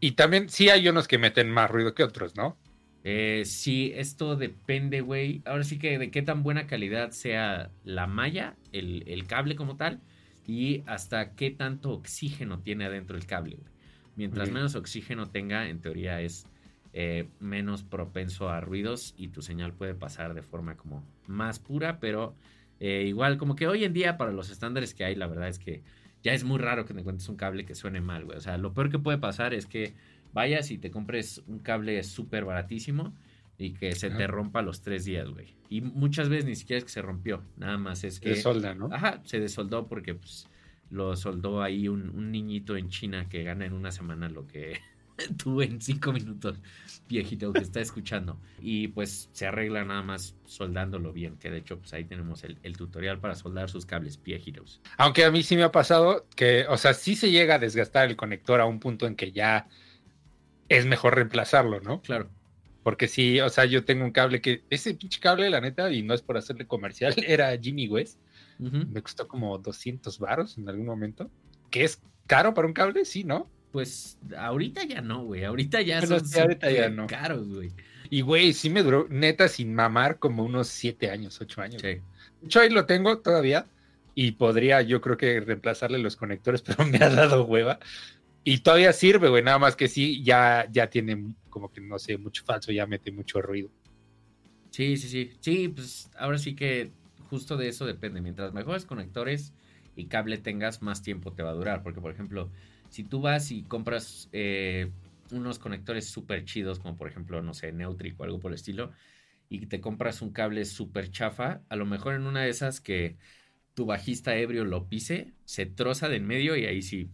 Y 0.00 0.12
también 0.12 0.48
sí 0.48 0.70
hay 0.70 0.88
unos 0.88 1.08
que 1.08 1.18
meten 1.18 1.50
más 1.50 1.70
ruido 1.70 1.94
que 1.94 2.04
otros, 2.04 2.36
¿no? 2.36 2.56
Eh, 3.04 3.42
sí, 3.44 3.92
esto 3.94 4.34
depende, 4.34 5.02
güey. 5.02 5.42
Ahora 5.44 5.64
sí 5.64 5.78
que 5.78 5.98
de 5.98 6.10
qué 6.10 6.22
tan 6.22 6.42
buena 6.42 6.66
calidad 6.66 7.10
sea 7.10 7.70
la 7.84 8.06
malla, 8.06 8.56
el, 8.72 9.04
el 9.06 9.26
cable 9.26 9.56
como 9.56 9.76
tal, 9.76 10.00
y 10.46 10.82
hasta 10.86 11.34
qué 11.34 11.50
tanto 11.50 11.90
oxígeno 11.92 12.60
tiene 12.60 12.86
adentro 12.86 13.16
el 13.16 13.26
cable, 13.26 13.56
güey. 13.56 13.74
Mientras 14.16 14.50
menos 14.50 14.74
oxígeno 14.76 15.28
tenga, 15.30 15.68
en 15.68 15.80
teoría 15.80 16.20
es 16.20 16.46
eh, 16.92 17.28
menos 17.40 17.82
propenso 17.82 18.48
a 18.48 18.60
ruidos 18.60 19.14
y 19.16 19.28
tu 19.28 19.42
señal 19.42 19.72
puede 19.72 19.94
pasar 19.94 20.34
de 20.34 20.42
forma 20.42 20.76
como 20.76 21.04
más 21.26 21.58
pura, 21.58 21.98
pero 21.98 22.36
eh, 22.78 23.04
igual 23.08 23.36
como 23.38 23.56
que 23.56 23.66
hoy 23.66 23.82
en 23.82 23.92
día 23.92 24.16
para 24.16 24.30
los 24.30 24.50
estándares 24.50 24.94
que 24.94 25.04
hay, 25.04 25.16
la 25.16 25.26
verdad 25.26 25.48
es 25.48 25.58
que 25.58 25.82
ya 26.22 26.32
es 26.32 26.44
muy 26.44 26.58
raro 26.58 26.84
que 26.84 26.94
te 26.94 27.00
encuentres 27.00 27.28
un 27.28 27.36
cable 27.36 27.64
que 27.66 27.74
suene 27.74 28.00
mal, 28.00 28.24
güey. 28.24 28.38
O 28.38 28.40
sea, 28.40 28.56
lo 28.56 28.72
peor 28.72 28.90
que 28.90 29.00
puede 29.00 29.18
pasar 29.18 29.52
es 29.52 29.66
que 29.66 29.94
vayas 30.34 30.70
y 30.70 30.78
te 30.78 30.90
compres 30.90 31.42
un 31.46 31.60
cable 31.60 32.02
súper 32.02 32.44
baratísimo 32.44 33.14
y 33.56 33.72
que 33.72 33.92
se 33.92 34.10
te 34.10 34.26
rompa 34.26 34.60
los 34.62 34.82
tres 34.82 35.04
días, 35.04 35.28
güey. 35.30 35.54
Y 35.70 35.80
muchas 35.80 36.28
veces 36.28 36.44
ni 36.44 36.56
siquiera 36.56 36.78
es 36.78 36.84
que 36.84 36.90
se 36.90 37.02
rompió, 37.02 37.42
nada 37.56 37.78
más 37.78 38.04
es 38.04 38.20
que... 38.20 38.30
De 38.30 38.36
solda, 38.36 38.74
¿no? 38.74 38.88
Ajá, 38.92 39.22
se 39.24 39.40
desoldó 39.40 39.86
porque 39.86 40.14
pues, 40.14 40.48
lo 40.90 41.16
soldó 41.16 41.62
ahí 41.62 41.88
un, 41.88 42.10
un 42.10 42.32
niñito 42.32 42.76
en 42.76 42.88
China 42.90 43.28
que 43.28 43.44
gana 43.44 43.64
en 43.64 43.72
una 43.72 43.92
semana 43.92 44.28
lo 44.28 44.46
que 44.46 44.80
tú 45.42 45.62
en 45.62 45.80
cinco 45.80 46.12
minutos, 46.12 46.58
viejito 47.08 47.52
que 47.52 47.60
está 47.60 47.80
escuchando. 47.80 48.38
Y 48.60 48.88
pues 48.88 49.30
se 49.32 49.46
arregla 49.46 49.84
nada 49.84 50.02
más 50.02 50.34
soldándolo 50.46 51.12
bien, 51.12 51.36
que 51.36 51.50
de 51.50 51.58
hecho 51.58 51.78
pues 51.78 51.92
ahí 51.92 52.04
tenemos 52.04 52.44
el, 52.44 52.58
el 52.62 52.76
tutorial 52.76 53.20
para 53.20 53.34
soldar 53.34 53.70
sus 53.70 53.86
cables 53.86 54.20
viejitos. 54.22 54.80
Aunque 54.96 55.24
a 55.24 55.30
mí 55.30 55.42
sí 55.42 55.56
me 55.56 55.62
ha 55.62 55.72
pasado 55.72 56.26
que, 56.34 56.66
o 56.68 56.76
sea, 56.76 56.94
sí 56.94 57.16
se 57.16 57.30
llega 57.30 57.56
a 57.56 57.58
desgastar 57.58 58.08
el 58.08 58.16
conector 58.16 58.60
a 58.60 58.66
un 58.66 58.80
punto 58.80 59.06
en 59.06 59.14
que 59.14 59.32
ya 59.32 59.68
es 60.68 60.86
mejor 60.86 61.14
reemplazarlo, 61.16 61.80
¿no? 61.80 62.00
Claro, 62.02 62.28
Porque 62.82 63.08
sí, 63.08 63.40
o 63.40 63.48
sea, 63.48 63.64
yo 63.64 63.84
tengo 63.84 64.04
un 64.04 64.12
cable 64.12 64.40
que, 64.40 64.64
ese 64.70 64.94
pinche 64.94 65.20
cable, 65.20 65.50
la 65.50 65.60
neta, 65.60 65.90
y 65.92 66.02
no 66.02 66.14
es 66.14 66.22
por 66.22 66.36
hacerle 66.36 66.66
comercial, 66.66 67.14
era 67.26 67.56
Jimmy 67.58 67.88
West. 67.88 68.18
Me 68.58 69.02
costó 69.02 69.26
como 69.26 69.58
200 69.58 70.18
varos 70.20 70.56
en 70.58 70.68
algún 70.68 70.86
momento. 70.86 71.30
Que 71.70 71.84
es 71.84 72.00
caro 72.26 72.54
para 72.54 72.68
un 72.68 72.72
cable, 72.74 73.04
sí, 73.04 73.24
¿no? 73.24 73.50
pues 73.74 74.18
ahorita 74.38 74.84
ya 74.84 75.00
no, 75.00 75.24
güey, 75.24 75.42
ahorita 75.42 75.82
ya 75.82 75.98
Bueno, 75.98 76.20
son 76.20 76.28
sí, 76.28 76.38
ahorita 76.38 76.70
ya 76.70 76.88
no. 76.90 77.08
caros, 77.08 77.48
güey. 77.48 77.72
Y 78.08 78.20
güey, 78.20 78.52
sí 78.52 78.70
me 78.70 78.84
duró, 78.84 79.08
neta, 79.10 79.48
sin 79.48 79.74
mamar, 79.74 80.20
como 80.20 80.44
unos 80.44 80.68
7 80.68 81.10
años, 81.10 81.40
8 81.40 81.60
años. 81.60 81.82
Sí. 81.82 81.88
De 81.88 82.02
hecho, 82.44 82.60
ahí 82.60 82.70
lo 82.70 82.86
tengo 82.86 83.18
todavía 83.18 83.66
y 84.14 84.30
podría 84.30 84.80
yo 84.82 85.00
creo 85.00 85.16
que 85.16 85.40
reemplazarle 85.40 85.98
los 85.98 86.14
conectores, 86.14 86.62
pero 86.66 86.86
me 86.86 86.98
ha 86.98 87.08
dado 87.10 87.44
hueva. 87.46 87.80
Y 88.44 88.58
todavía 88.58 88.92
sirve, 88.92 89.30
güey, 89.30 89.42
nada 89.42 89.58
más 89.58 89.74
que 89.74 89.88
sí, 89.88 90.22
ya, 90.22 90.68
ya 90.70 90.90
tiene 90.90 91.34
como 91.48 91.72
que, 91.72 91.80
no 91.80 91.98
sé, 91.98 92.18
mucho 92.18 92.44
falso, 92.44 92.72
ya 92.72 92.86
mete 92.86 93.10
mucho 93.10 93.40
ruido. 93.40 93.70
Sí, 94.70 94.98
sí, 94.98 95.08
sí. 95.08 95.32
Sí, 95.40 95.68
pues 95.68 96.10
ahora 96.18 96.36
sí 96.36 96.54
que 96.54 96.92
justo 97.30 97.56
de 97.56 97.68
eso 97.68 97.86
depende. 97.86 98.20
Mientras 98.20 98.52
mejores 98.52 98.84
conectores 98.84 99.54
y 99.96 100.06
cable 100.06 100.36
tengas, 100.36 100.82
más 100.82 101.02
tiempo 101.02 101.32
te 101.32 101.42
va 101.42 101.50
a 101.50 101.54
durar. 101.54 101.82
Porque, 101.82 102.02
por 102.02 102.12
ejemplo, 102.12 102.50
si 102.90 103.02
tú 103.02 103.22
vas 103.22 103.50
y 103.50 103.62
compras 103.62 104.28
eh, 104.32 104.90
unos 105.30 105.58
conectores 105.58 106.06
súper 106.06 106.44
chidos, 106.44 106.80
como 106.80 106.96
por 106.96 107.08
ejemplo, 107.08 107.40
no 107.40 107.54
sé, 107.54 107.72
Neutric 107.72 108.20
o 108.20 108.24
algo 108.24 108.40
por 108.40 108.50
el 108.50 108.56
estilo, 108.56 108.92
y 109.48 109.66
te 109.66 109.80
compras 109.80 110.20
un 110.20 110.32
cable 110.32 110.64
súper 110.66 111.10
chafa, 111.10 111.62
a 111.70 111.76
lo 111.76 111.86
mejor 111.86 112.14
en 112.14 112.26
una 112.26 112.42
de 112.42 112.50
esas 112.50 112.80
que 112.80 113.16
tu 113.74 113.86
bajista 113.86 114.36
ebrio 114.36 114.64
lo 114.64 114.88
pise, 114.88 115.32
se 115.44 115.66
troza 115.66 116.08
de 116.08 116.16
en 116.16 116.26
medio 116.26 116.56
y 116.56 116.66
ahí 116.66 116.82
sí 116.82 117.10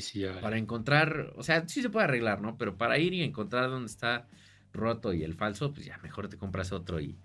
sí 0.00 0.20
ya. 0.20 0.40
para 0.40 0.58
encontrar, 0.58 1.32
o 1.36 1.42
sea, 1.42 1.66
sí 1.68 1.82
se 1.82 1.90
puede 1.90 2.04
arreglar, 2.04 2.40
¿no? 2.40 2.56
Pero 2.56 2.76
para 2.76 2.98
ir 2.98 3.12
y 3.14 3.22
encontrar 3.22 3.68
dónde 3.70 3.90
está 3.90 4.26
roto 4.72 5.12
y 5.12 5.22
el 5.24 5.34
falso, 5.34 5.72
pues 5.72 5.86
ya 5.86 5.98
mejor 5.98 6.28
te 6.28 6.36
compras 6.36 6.72
otro 6.72 7.00
y 7.00 7.16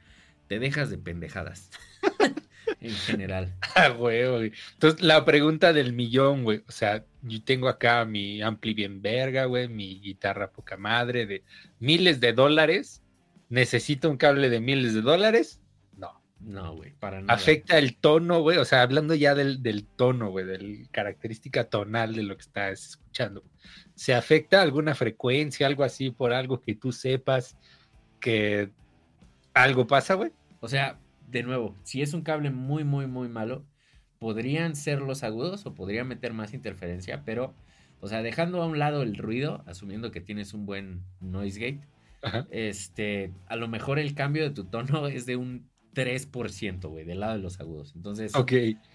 te 0.48 0.60
dejas 0.60 0.90
de 0.90 0.98
pendejadas. 0.98 1.70
en 2.82 2.94
general. 2.94 3.54
Ah, 3.76 3.90
güey, 3.90 4.28
güey. 4.28 4.52
Entonces, 4.74 5.02
la 5.02 5.24
pregunta 5.24 5.72
del 5.72 5.94
millón, 5.94 6.44
güey. 6.44 6.64
O 6.68 6.72
sea, 6.72 7.06
yo 7.22 7.42
tengo 7.44 7.70
acá 7.70 8.04
mi 8.04 8.42
ampli 8.42 8.74
bien 8.74 9.02
verga, 9.02 9.46
güey, 9.46 9.70
mi 9.70 10.02
guitarra 10.02 10.52
poca 10.52 10.76
madre 10.76 11.26
de 11.26 11.44
miles 11.80 12.20
de 12.20 12.34
dólares. 12.34 13.02
¿Necesito 13.48 14.10
un 14.10 14.18
cable 14.18 14.50
de 14.50 14.60
miles 14.60 14.94
de 14.94 15.02
dólares? 15.02 15.59
No. 16.40 16.76
Güey, 16.76 16.94
para 17.00 17.22
nada. 17.22 17.34
Afecta 17.34 17.78
el 17.78 17.96
tono, 17.96 18.42
güey. 18.42 18.58
O 18.58 18.66
sea, 18.66 18.82
hablando 18.82 19.14
ya 19.16 19.36
del, 19.36 19.62
del 19.62 19.86
tono, 19.86 20.30
güey, 20.30 20.46
de 20.46 20.58
la 20.60 20.88
característica 20.92 21.66
tonal 21.66 22.16
de 22.16 22.24
lo 22.24 22.36
que 22.36 22.42
estás 22.42 22.90
escuchando. 22.90 23.44
¿Se 23.96 24.14
afecta 24.14 24.62
alguna 24.62 24.96
frecuencia, 24.96 25.68
algo 25.68 25.84
así, 25.84 26.12
por 26.12 26.34
algo 26.34 26.62
que 26.62 26.76
tú 26.76 26.92
sepas 26.92 27.58
que 28.20 28.70
algo 29.54 29.88
pasa, 29.88 30.14
güey? 30.14 30.32
O 30.62 30.68
sea, 30.68 31.00
de 31.30 31.44
nuevo, 31.44 31.76
si 31.84 32.02
es 32.02 32.14
un 32.14 32.22
cable 32.22 32.50
muy, 32.50 32.84
muy, 32.84 33.08
muy 33.08 33.28
malo, 33.28 33.66
podrían 34.20 34.76
ser 34.76 35.02
los 35.02 35.24
agudos 35.24 35.66
o 35.66 35.74
podrían 35.74 36.08
meter 36.08 36.34
más 36.34 36.54
interferencia, 36.54 37.24
pero, 37.26 37.54
o 38.02 38.08
sea, 38.08 38.22
dejando 38.22 38.62
a 38.62 38.68
un 38.68 38.80
lado 38.80 39.02
el 39.02 39.16
ruido, 39.16 39.64
asumiendo 39.66 40.12
que 40.12 40.22
tienes 40.22 40.54
un 40.54 40.66
buen 40.66 41.02
noise 41.22 41.60
gate, 41.60 41.88
Ajá. 42.22 42.48
este, 42.52 43.32
a 43.48 43.56
lo 43.56 43.68
mejor 43.68 44.00
el 44.00 44.14
cambio 44.14 44.44
de 44.44 44.52
tu 44.52 44.66
tono 44.66 45.08
es 45.08 45.26
de 45.26 45.36
un 45.36 45.69
3%, 45.96 46.88
güey, 46.90 47.06
del 47.06 47.20
lado 47.22 47.34
de 47.34 47.40
los 47.40 47.60
agudos. 47.60 47.94
Entonces, 47.96 48.36
Ok. 48.36 48.54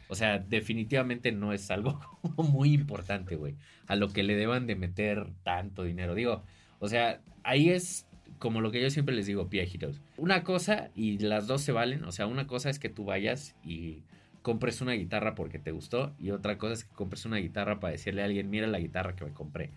o 0.08 0.14
sea, 0.14 0.38
definitivamente 0.38 1.32
no 1.32 1.52
es 1.52 1.70
algo 1.70 2.00
muy 2.36 2.72
importante, 2.72 3.36
güey, 3.36 3.56
a 3.86 3.96
lo 3.96 4.08
que 4.12 4.22
le 4.22 4.36
deban 4.36 4.66
de 4.66 4.76
meter 4.76 5.26
tanto 5.42 5.84
dinero. 5.84 6.14
Digo, 6.14 6.42
o 6.78 6.88
sea, 6.88 7.20
ahí 7.42 7.70
es 7.70 8.06
como 8.38 8.60
lo 8.60 8.70
que 8.70 8.80
yo 8.82 8.90
siempre 8.90 9.14
les 9.14 9.26
digo, 9.26 9.46
viejitos. 9.46 10.00
Una 10.16 10.44
cosa 10.44 10.90
y 10.94 11.18
las 11.18 11.46
dos 11.46 11.62
se 11.62 11.72
valen, 11.72 12.04
o 12.04 12.12
sea, 12.12 12.26
una 12.26 12.46
cosa 12.46 12.70
es 12.70 12.78
que 12.78 12.88
tú 12.88 13.04
vayas 13.04 13.54
y 13.64 14.02
compres 14.42 14.80
una 14.82 14.92
guitarra 14.92 15.34
porque 15.34 15.58
te 15.58 15.70
gustó 15.70 16.12
y 16.18 16.30
otra 16.30 16.58
cosa 16.58 16.74
es 16.74 16.84
que 16.84 16.94
compres 16.94 17.24
una 17.24 17.38
guitarra 17.38 17.80
para 17.80 17.92
decirle 17.92 18.20
a 18.22 18.26
alguien, 18.26 18.50
mira 18.50 18.66
la 18.66 18.78
guitarra 18.78 19.16
que 19.16 19.24
me 19.24 19.32
compré. 19.32 19.70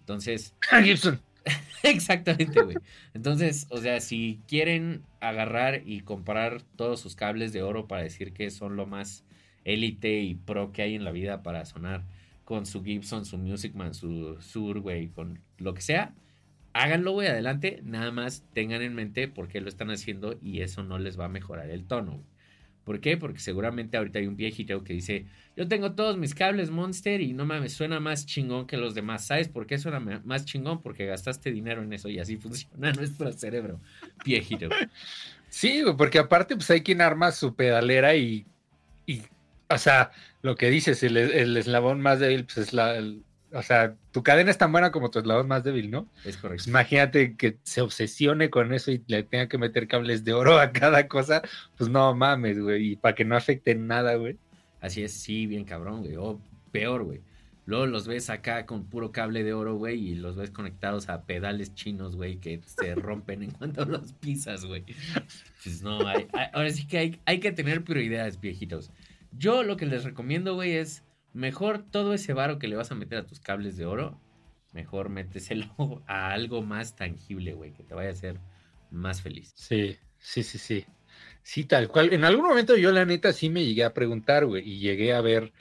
Entonces, 0.00 0.54
Gibson. 0.82 1.20
Exactamente, 1.82 2.62
güey. 2.62 2.76
Entonces, 3.14 3.66
o 3.70 3.78
sea, 3.78 4.00
si 4.00 4.40
quieren 4.46 5.02
agarrar 5.20 5.82
y 5.86 6.00
comprar 6.00 6.62
todos 6.76 7.00
sus 7.00 7.16
cables 7.16 7.52
de 7.52 7.62
oro 7.62 7.86
para 7.86 8.02
decir 8.02 8.32
que 8.32 8.50
son 8.50 8.76
lo 8.76 8.86
más 8.86 9.24
élite 9.64 10.20
y 10.20 10.34
pro 10.34 10.72
que 10.72 10.82
hay 10.82 10.94
en 10.94 11.04
la 11.04 11.12
vida 11.12 11.42
para 11.42 11.64
sonar 11.64 12.04
con 12.44 12.66
su 12.66 12.82
Gibson, 12.82 13.24
su 13.24 13.38
Music 13.38 13.74
Man, 13.74 13.94
su 13.94 14.40
Sur, 14.40 14.80
güey, 14.80 15.08
con 15.08 15.40
lo 15.58 15.74
que 15.74 15.82
sea, 15.82 16.14
háganlo, 16.72 17.12
güey, 17.12 17.28
adelante. 17.28 17.80
Nada 17.84 18.10
más 18.10 18.44
tengan 18.52 18.82
en 18.82 18.94
mente 18.94 19.28
por 19.28 19.48
qué 19.48 19.60
lo 19.60 19.68
están 19.68 19.90
haciendo 19.90 20.38
y 20.42 20.62
eso 20.62 20.82
no 20.82 20.98
les 20.98 21.18
va 21.18 21.26
a 21.26 21.28
mejorar 21.28 21.70
el 21.70 21.84
tono. 21.84 22.22
¿Por 22.90 23.00
qué? 23.00 23.16
Porque 23.16 23.38
seguramente 23.38 23.96
ahorita 23.96 24.18
hay 24.18 24.26
un 24.26 24.34
viejito 24.34 24.82
que 24.82 24.94
dice, 24.94 25.24
yo 25.56 25.68
tengo 25.68 25.92
todos 25.94 26.16
mis 26.18 26.34
cables 26.34 26.70
Monster 26.70 27.20
y 27.20 27.32
no 27.34 27.46
mames, 27.46 27.72
suena 27.72 28.00
más 28.00 28.26
chingón 28.26 28.66
que 28.66 28.76
los 28.76 28.96
demás. 28.96 29.24
¿Sabes 29.28 29.48
por 29.48 29.68
qué 29.68 29.78
suena 29.78 30.00
más 30.00 30.44
chingón? 30.44 30.82
Porque 30.82 31.06
gastaste 31.06 31.52
dinero 31.52 31.84
en 31.84 31.92
eso 31.92 32.08
y 32.08 32.18
así 32.18 32.36
funciona 32.36 32.90
nuestro 32.92 33.30
cerebro. 33.30 33.78
Viejito. 34.24 34.70
Sí, 35.48 35.84
porque 35.96 36.18
aparte, 36.18 36.56
pues 36.56 36.68
hay 36.72 36.80
quien 36.80 37.00
arma 37.00 37.30
su 37.30 37.54
pedalera 37.54 38.16
y, 38.16 38.44
y 39.06 39.22
o 39.68 39.78
sea, 39.78 40.10
lo 40.42 40.56
que 40.56 40.68
dices, 40.68 41.00
el, 41.04 41.16
el 41.16 41.56
eslabón 41.56 42.00
más 42.00 42.18
débil, 42.18 42.44
pues 42.44 42.58
es 42.58 42.72
la, 42.72 42.96
el- 42.96 43.22
o 43.52 43.62
sea, 43.62 43.96
tu 44.12 44.22
cadena 44.22 44.50
es 44.50 44.58
tan 44.58 44.70
buena 44.72 44.90
como 44.92 45.10
tu 45.10 45.18
eslabón 45.18 45.48
más 45.48 45.64
débil, 45.64 45.90
¿no? 45.90 46.08
Es 46.18 46.22
Pues 46.22 46.36
correcto. 46.38 46.64
imagínate 46.70 47.36
que 47.36 47.58
se 47.62 47.80
obsesione 47.80 48.48
con 48.50 48.72
eso 48.72 48.90
y 48.92 49.02
le 49.06 49.22
tenga 49.22 49.48
que 49.48 49.58
meter 49.58 49.88
cables 49.88 50.24
de 50.24 50.32
oro 50.32 50.58
a 50.58 50.72
cada 50.72 51.08
cosa, 51.08 51.42
pues 51.76 51.90
no 51.90 52.14
mames, 52.14 52.58
güey, 52.60 52.92
y 52.92 52.96
para 52.96 53.14
que 53.14 53.24
no 53.24 53.36
afecte 53.36 53.74
nada, 53.74 54.14
güey. 54.14 54.36
Así 54.80 55.02
es, 55.02 55.12
sí, 55.12 55.46
bien 55.46 55.64
cabrón, 55.64 56.00
güey. 56.02 56.16
O 56.16 56.40
peor, 56.72 57.04
güey. 57.04 57.20
Luego 57.66 57.86
los 57.86 58.08
ves 58.08 58.30
acá 58.30 58.66
con 58.66 58.84
puro 58.84 59.12
cable 59.12 59.44
de 59.44 59.52
oro, 59.52 59.76
güey, 59.76 59.98
y 60.08 60.14
los 60.14 60.34
ves 60.36 60.50
conectados 60.50 61.08
a 61.08 61.22
pedales 61.22 61.74
chinos, 61.74 62.16
güey, 62.16 62.38
que 62.38 62.60
se 62.64 62.94
rompen 62.96 63.42
en 63.42 63.50
cuanto 63.52 63.84
los 63.84 64.12
pisas, 64.14 64.64
güey. 64.64 64.84
Pues 65.62 65.82
no, 65.82 66.06
hay- 66.08 66.26
hay- 66.32 66.48
ahora 66.52 66.70
sí 66.70 66.86
que 66.86 66.98
hay, 66.98 67.20
hay 67.26 67.38
que 67.40 67.52
tener 67.52 67.84
prioridades, 67.84 68.40
viejitos. 68.40 68.90
Yo 69.38 69.62
lo 69.62 69.76
que 69.76 69.86
les 69.86 70.02
recomiendo, 70.04 70.54
güey, 70.54 70.72
es 70.72 71.04
mejor 71.32 71.84
todo 71.90 72.14
ese 72.14 72.32
varo 72.32 72.58
que 72.58 72.68
le 72.68 72.76
vas 72.76 72.90
a 72.90 72.94
meter 72.94 73.18
a 73.18 73.26
tus 73.26 73.40
cables 73.40 73.76
de 73.76 73.86
oro, 73.86 74.20
mejor 74.72 75.08
méteselo 75.08 76.02
a 76.06 76.32
algo 76.32 76.62
más 76.62 76.96
tangible, 76.96 77.54
güey, 77.54 77.72
que 77.72 77.82
te 77.82 77.94
vaya 77.94 78.10
a 78.10 78.12
hacer 78.12 78.38
más 78.90 79.22
feliz. 79.22 79.52
Sí, 79.56 79.96
sí, 80.18 80.42
sí, 80.42 80.58
sí. 80.58 80.86
Sí, 81.42 81.64
tal 81.64 81.88
cual. 81.88 82.12
En 82.12 82.24
algún 82.24 82.46
momento 82.46 82.76
yo 82.76 82.92
la 82.92 83.04
neta 83.04 83.32
sí 83.32 83.48
me 83.48 83.64
llegué 83.64 83.84
a 83.84 83.94
preguntar, 83.94 84.46
güey, 84.46 84.68
y 84.68 84.78
llegué 84.78 85.12
a 85.12 85.20
ver, 85.20 85.52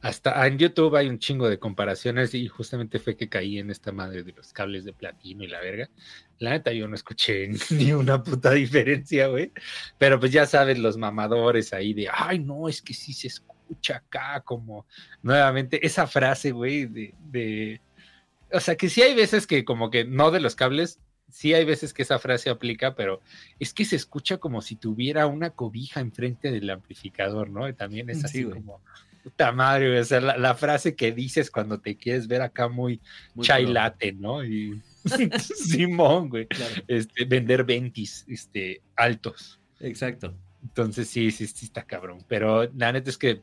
hasta 0.00 0.46
en 0.46 0.58
YouTube 0.58 0.96
hay 0.96 1.08
un 1.08 1.18
chingo 1.18 1.48
de 1.48 1.58
comparaciones 1.58 2.34
y 2.34 2.48
justamente 2.48 2.98
fue 2.98 3.16
que 3.16 3.28
caí 3.28 3.58
en 3.58 3.70
esta 3.70 3.92
madre 3.92 4.22
de 4.22 4.32
los 4.32 4.52
cables 4.52 4.84
de 4.84 4.92
platino 4.92 5.44
y 5.44 5.48
la 5.48 5.60
verga. 5.60 5.90
La 6.38 6.50
neta 6.50 6.72
yo 6.72 6.88
no 6.88 6.94
escuché 6.94 7.48
ni 7.70 7.92
una 7.92 8.22
puta 8.22 8.52
diferencia, 8.52 9.28
güey. 9.28 9.52
Pero 9.98 10.18
pues 10.20 10.32
ya 10.32 10.46
sabes, 10.46 10.78
los 10.78 10.96
mamadores 10.96 11.72
ahí 11.72 11.94
de, 11.94 12.08
ay, 12.12 12.38
no, 12.38 12.68
es 12.68 12.82
que 12.82 12.94
sí 12.94 13.12
se 13.12 13.28
escucha 13.28 13.55
acá 13.94 14.40
como 14.44 14.86
nuevamente 15.22 15.84
esa 15.86 16.06
frase, 16.06 16.52
güey, 16.52 16.86
de, 16.86 17.14
de... 17.30 17.80
O 18.52 18.60
sea, 18.60 18.76
que 18.76 18.88
sí 18.88 19.02
hay 19.02 19.14
veces 19.14 19.46
que 19.46 19.64
como 19.64 19.90
que 19.90 20.04
no 20.04 20.30
de 20.30 20.40
los 20.40 20.54
cables, 20.54 21.00
sí 21.28 21.52
hay 21.54 21.64
veces 21.64 21.92
que 21.92 22.02
esa 22.02 22.18
frase 22.18 22.48
aplica, 22.50 22.94
pero 22.94 23.20
es 23.58 23.74
que 23.74 23.84
se 23.84 23.96
escucha 23.96 24.38
como 24.38 24.62
si 24.62 24.76
tuviera 24.76 25.26
una 25.26 25.50
cobija 25.50 26.00
enfrente 26.00 26.50
del 26.50 26.70
amplificador, 26.70 27.50
¿no? 27.50 27.68
Y 27.68 27.74
también 27.74 28.08
es 28.10 28.24
así 28.24 28.38
Sí, 28.38 28.44
güey. 28.44 28.54
como, 28.60 28.80
puta 29.24 29.50
madre, 29.50 29.88
güey, 29.88 29.98
o 30.00 30.04
sea, 30.04 30.20
la, 30.20 30.36
la 30.38 30.54
frase 30.54 30.94
que 30.94 31.10
dices 31.12 31.50
cuando 31.50 31.80
te 31.80 31.96
quieres 31.96 32.28
ver 32.28 32.42
acá 32.42 32.68
muy, 32.68 33.00
Muy 33.34 33.44
chai 33.44 33.66
latte, 33.66 34.12
¿no? 34.12 34.44
Y 34.44 34.80
Simón, 35.40 36.28
güey, 36.28 36.46
Claro. 36.46 36.74
este, 36.86 37.24
vender 37.24 37.64
ventis, 37.64 38.24
este, 38.28 38.82
altos. 38.94 39.58
Exacto. 39.80 40.34
Entonces 40.62 41.08
sí, 41.08 41.30
sí, 41.32 41.46
sí 41.46 41.66
está 41.66 41.84
cabrón. 41.84 42.24
Pero 42.28 42.64
la 42.74 42.92
neta 42.92 43.10
es 43.10 43.18
que 43.18 43.42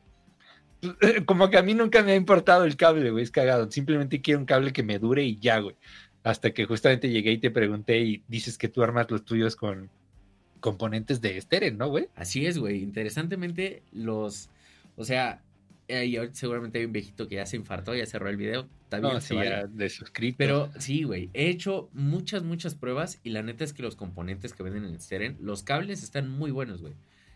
como 1.26 1.50
que 1.50 1.58
a 1.58 1.62
mí 1.62 1.74
nunca 1.74 2.02
me 2.02 2.12
ha 2.12 2.16
importado 2.16 2.64
el 2.64 2.76
cable, 2.76 3.10
güey, 3.10 3.24
es 3.24 3.30
cagado. 3.30 3.70
Simplemente 3.70 4.20
quiero 4.20 4.40
un 4.40 4.46
cable 4.46 4.72
que 4.72 4.82
me 4.82 4.98
dure 4.98 5.24
y 5.24 5.36
ya, 5.38 5.58
güey. 5.58 5.76
Hasta 6.22 6.52
que 6.52 6.64
justamente 6.64 7.10
llegué 7.10 7.32
y 7.32 7.38
te 7.38 7.50
pregunté 7.50 7.98
y 8.00 8.22
dices 8.28 8.56
que 8.56 8.68
tú 8.68 8.82
armas 8.82 9.10
los 9.10 9.24
tuyos 9.24 9.56
con 9.56 9.90
componentes 10.60 11.20
de 11.20 11.36
esteren, 11.36 11.76
¿no, 11.76 11.88
güey? 11.88 12.08
Así 12.16 12.46
es, 12.46 12.58
güey. 12.58 12.82
Interesantemente, 12.82 13.82
los. 13.92 14.48
O 14.96 15.04
sea, 15.04 15.42
y 15.88 16.16
ahorita 16.16 16.34
seguramente 16.34 16.78
hay 16.78 16.86
un 16.86 16.92
viejito 16.92 17.28
que 17.28 17.34
ya 17.36 17.46
se 17.46 17.56
infartó, 17.56 17.94
ya 17.94 18.06
cerró 18.06 18.28
el 18.30 18.36
video. 18.36 18.66
Bien, 18.90 19.02
No, 19.02 19.20
se 19.20 19.28
sí, 19.28 19.34
vale. 19.34 19.66
de 19.68 19.90
suscrito. 19.90 20.36
Pero 20.38 20.70
sí, 20.78 21.02
güey. 21.02 21.28
He 21.34 21.48
hecho 21.48 21.90
muchas, 21.92 22.42
muchas 22.44 22.74
pruebas 22.74 23.20
y 23.24 23.30
la 23.30 23.42
neta 23.42 23.64
es 23.64 23.72
que 23.72 23.82
los 23.82 23.96
componentes 23.96 24.54
que 24.54 24.62
venden 24.62 24.84
en 24.84 24.98
Steren, 25.00 25.36
los 25.40 25.62
cables 25.62 26.02
están 26.02 26.28
muy 26.30 26.50
buenos, 26.52 26.80
güey. 26.80 26.94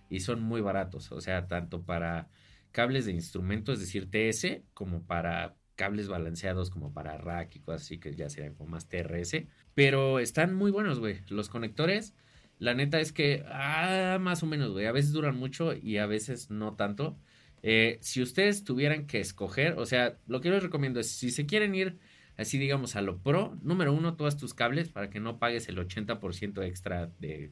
Y 0.09 0.21
son 0.21 0.41
muy 0.41 0.61
baratos. 0.61 1.13
O 1.13 1.21
sea, 1.21 1.47
tanto 1.49 1.83
para 1.83 2.29
cables 2.73 3.07
de 3.07 3.13
instrumento, 3.13 3.73
es 3.73 3.81
decir, 3.81 4.11
TS, 4.11 4.63
como 4.75 5.05
para 5.05 5.57
cables 5.77 6.09
balanceados, 6.09 6.71
como 6.71 6.93
para 6.93 7.19
rack 7.19 7.57
y 7.57 7.61
cosas 7.61 7.83
así 7.83 7.99
que 7.99 8.15
ya 8.15 8.29
serían 8.29 8.55
como 8.55 8.71
más 8.71 8.89
TRS. 8.89 9.45
Pero 9.75 10.19
están 10.19 10.55
muy 10.55 10.71
buenos, 10.71 10.99
güey. 10.99 11.21
Los 11.29 11.49
conectores, 11.49 12.15
la 12.59 12.75
neta 12.75 13.01
es 13.01 13.13
que, 13.13 13.45
ah, 13.49 14.19
más 14.21 14.43
o 14.43 14.47
menos, 14.47 14.73
güey. 14.73 14.87
A 14.87 14.93
veces 14.93 15.13
duran 15.13 15.37
mucho 15.37 15.75
y 15.75 15.99
a 15.99 16.07
veces 16.07 16.51
no 16.51 16.75
tanto. 16.75 17.19
Eh, 17.63 17.99
si 18.01 18.23
ustedes 18.23 18.65
tuvieran 18.65 19.07
que 19.07 19.21
escoger, 19.21 19.79
o 19.79 19.87
sea, 19.87 20.19
lo 20.27 20.41
que 20.41 20.49
yo 20.49 20.55
les 20.55 20.63
recomiendo 20.63 21.01
es, 21.01 21.11
si 21.11 21.31
se 21.31 21.47
quieren 21.47 21.75
ir 21.75 21.99
así 22.39 22.57
digamos 22.57 22.97
a 22.97 23.03
lo 23.03 23.19
pro, 23.19 23.59
número 23.63 23.93
uno, 23.93 24.15
todas 24.15 24.37
tus 24.37 24.55
cables 24.55 24.89
para 24.89 25.11
que 25.11 25.21
no 25.21 25.39
pagues 25.39 25.69
el 25.69 25.77
80% 25.77 26.65
extra 26.65 27.11
de 27.19 27.51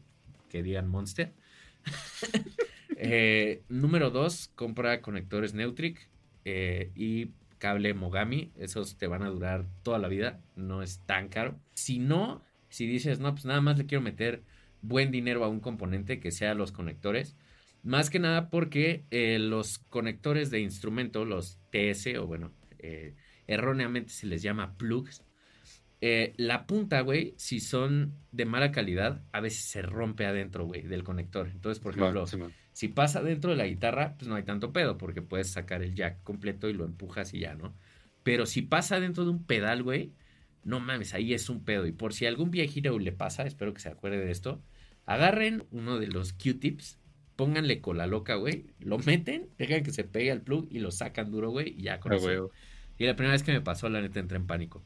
que 0.49 0.63
digan 0.63 0.89
Monster. 0.89 1.35
Eh, 2.99 3.63
número 3.69 4.11
dos, 4.11 4.51
compra 4.55 5.03
conectores 5.03 5.53
Neutric 5.53 6.09
eh, 6.45 6.91
y 6.95 7.31
cable 7.59 7.95
Mogami. 7.95 8.53
Esos 8.57 8.97
te 8.97 9.07
van 9.07 9.23
a 9.23 9.29
durar 9.29 9.67
toda 9.83 9.99
la 9.99 10.09
vida, 10.09 10.41
no 10.57 10.83
es 10.83 11.01
tan 11.01 11.29
caro. 11.29 11.59
Si 11.75 11.99
no, 11.99 12.43
si 12.69 12.87
dices, 12.87 13.21
no, 13.21 13.33
pues 13.33 13.45
nada 13.45 13.61
más 13.61 13.79
le 13.79 13.87
quiero 13.87 14.03
meter 14.03 14.43
buen 14.83 15.11
dinero 15.11 15.45
a 15.45 15.49
un 15.49 15.61
componente 15.61 16.21
que 16.21 16.31
sea 16.31 16.55
los 16.55 16.73
conectores. 16.73 17.37
Más 17.83 18.11
que 18.11 18.19
nada 18.19 18.51
porque 18.51 19.05
eh, 19.11 19.39
los 19.39 19.79
conectores 19.79 20.51
de 20.51 20.61
instrumento, 20.61 21.25
los 21.25 21.59
TS, 21.71 22.19
o 22.19 22.27
bueno, 22.27 22.53
erróneamente 23.47 24.11
se 24.11 24.27
les 24.27 24.43
llama 24.43 24.77
plugs. 24.77 25.23
Eh, 26.01 26.35
la 26.37 26.67
punta, 26.67 27.01
güey, 27.01 27.35
si 27.39 27.61
son 27.61 28.15
de 28.33 28.45
mala 28.45 28.71
calidad, 28.73 29.23
a 29.33 29.41
veces 29.41 29.65
se 29.65 29.83
rompe 29.83 30.27
adentro, 30.27 30.67
güey, 30.67 30.83
del 30.83 31.05
conector. 31.05 31.49
Entonces, 31.49 31.83
por 31.83 31.95
ejemplo, 31.95 32.27
si 32.73 32.89
pasa 32.89 33.23
dentro 33.23 33.51
de 33.51 33.57
la 33.57 33.67
guitarra, 33.67 34.15
pues 34.19 34.29
no 34.29 34.35
hay 34.35 34.43
tanto 34.43 34.73
pedo, 34.73 34.99
porque 34.99 35.23
puedes 35.23 35.51
sacar 35.51 35.83
el 35.83 35.95
jack 35.95 36.23
completo 36.23 36.69
y 36.69 36.75
lo 36.75 36.85
empujas 36.85 37.33
y 37.33 37.41
ya, 37.41 37.55
¿no? 37.55 37.75
Pero 38.23 38.45
si 38.45 38.63
pasa 38.63 39.01
dentro 39.01 39.25
de 39.25 39.31
un 39.31 39.45
pedal, 39.45 39.83
güey, 39.83 40.13
no 40.65 40.81
mames, 40.81 41.15
ahí 41.15 41.33
es 41.33 41.49
un 41.49 41.65
pedo. 41.65 41.87
Y 41.87 41.93
por 41.93 42.13
si 42.13 42.27
algún 42.27 42.51
viejito 42.51 42.99
le 42.99 43.13
pasa, 43.13 43.45
espero 43.47 43.73
que 43.73 43.81
se 43.81 43.89
acuerde 43.89 44.19
de 44.19 44.31
esto, 44.33 44.63
agarren 45.07 45.65
uno 45.71 45.99
de 45.99 46.09
los 46.09 46.33
Q-tips, 46.33 46.99
pónganle 47.37 47.81
cola 47.81 48.07
loca, 48.07 48.35
güey, 48.35 48.67
lo 48.81 48.99
meten, 48.99 49.49
dejan 49.59 49.83
que 49.83 49.93
se 49.93 50.05
pegue 50.05 50.31
al 50.33 50.43
plug 50.43 50.67
y 50.71 50.81
lo 50.81 50.91
sacan 50.91 51.31
duro, 51.31 51.51
güey, 51.51 51.75
y 51.79 51.83
ya 51.83 52.01
con 52.01 52.13
Ah, 52.13 52.17
eso. 52.17 52.51
Y 52.99 53.05
la 53.07 53.15
primera 53.15 53.33
vez 53.33 53.43
que 53.43 53.53
me 53.53 53.61
pasó, 53.61 53.89
la 53.89 54.01
neta, 54.01 54.21
entré 54.21 54.37
en 54.39 54.47
pánico. 54.47 54.85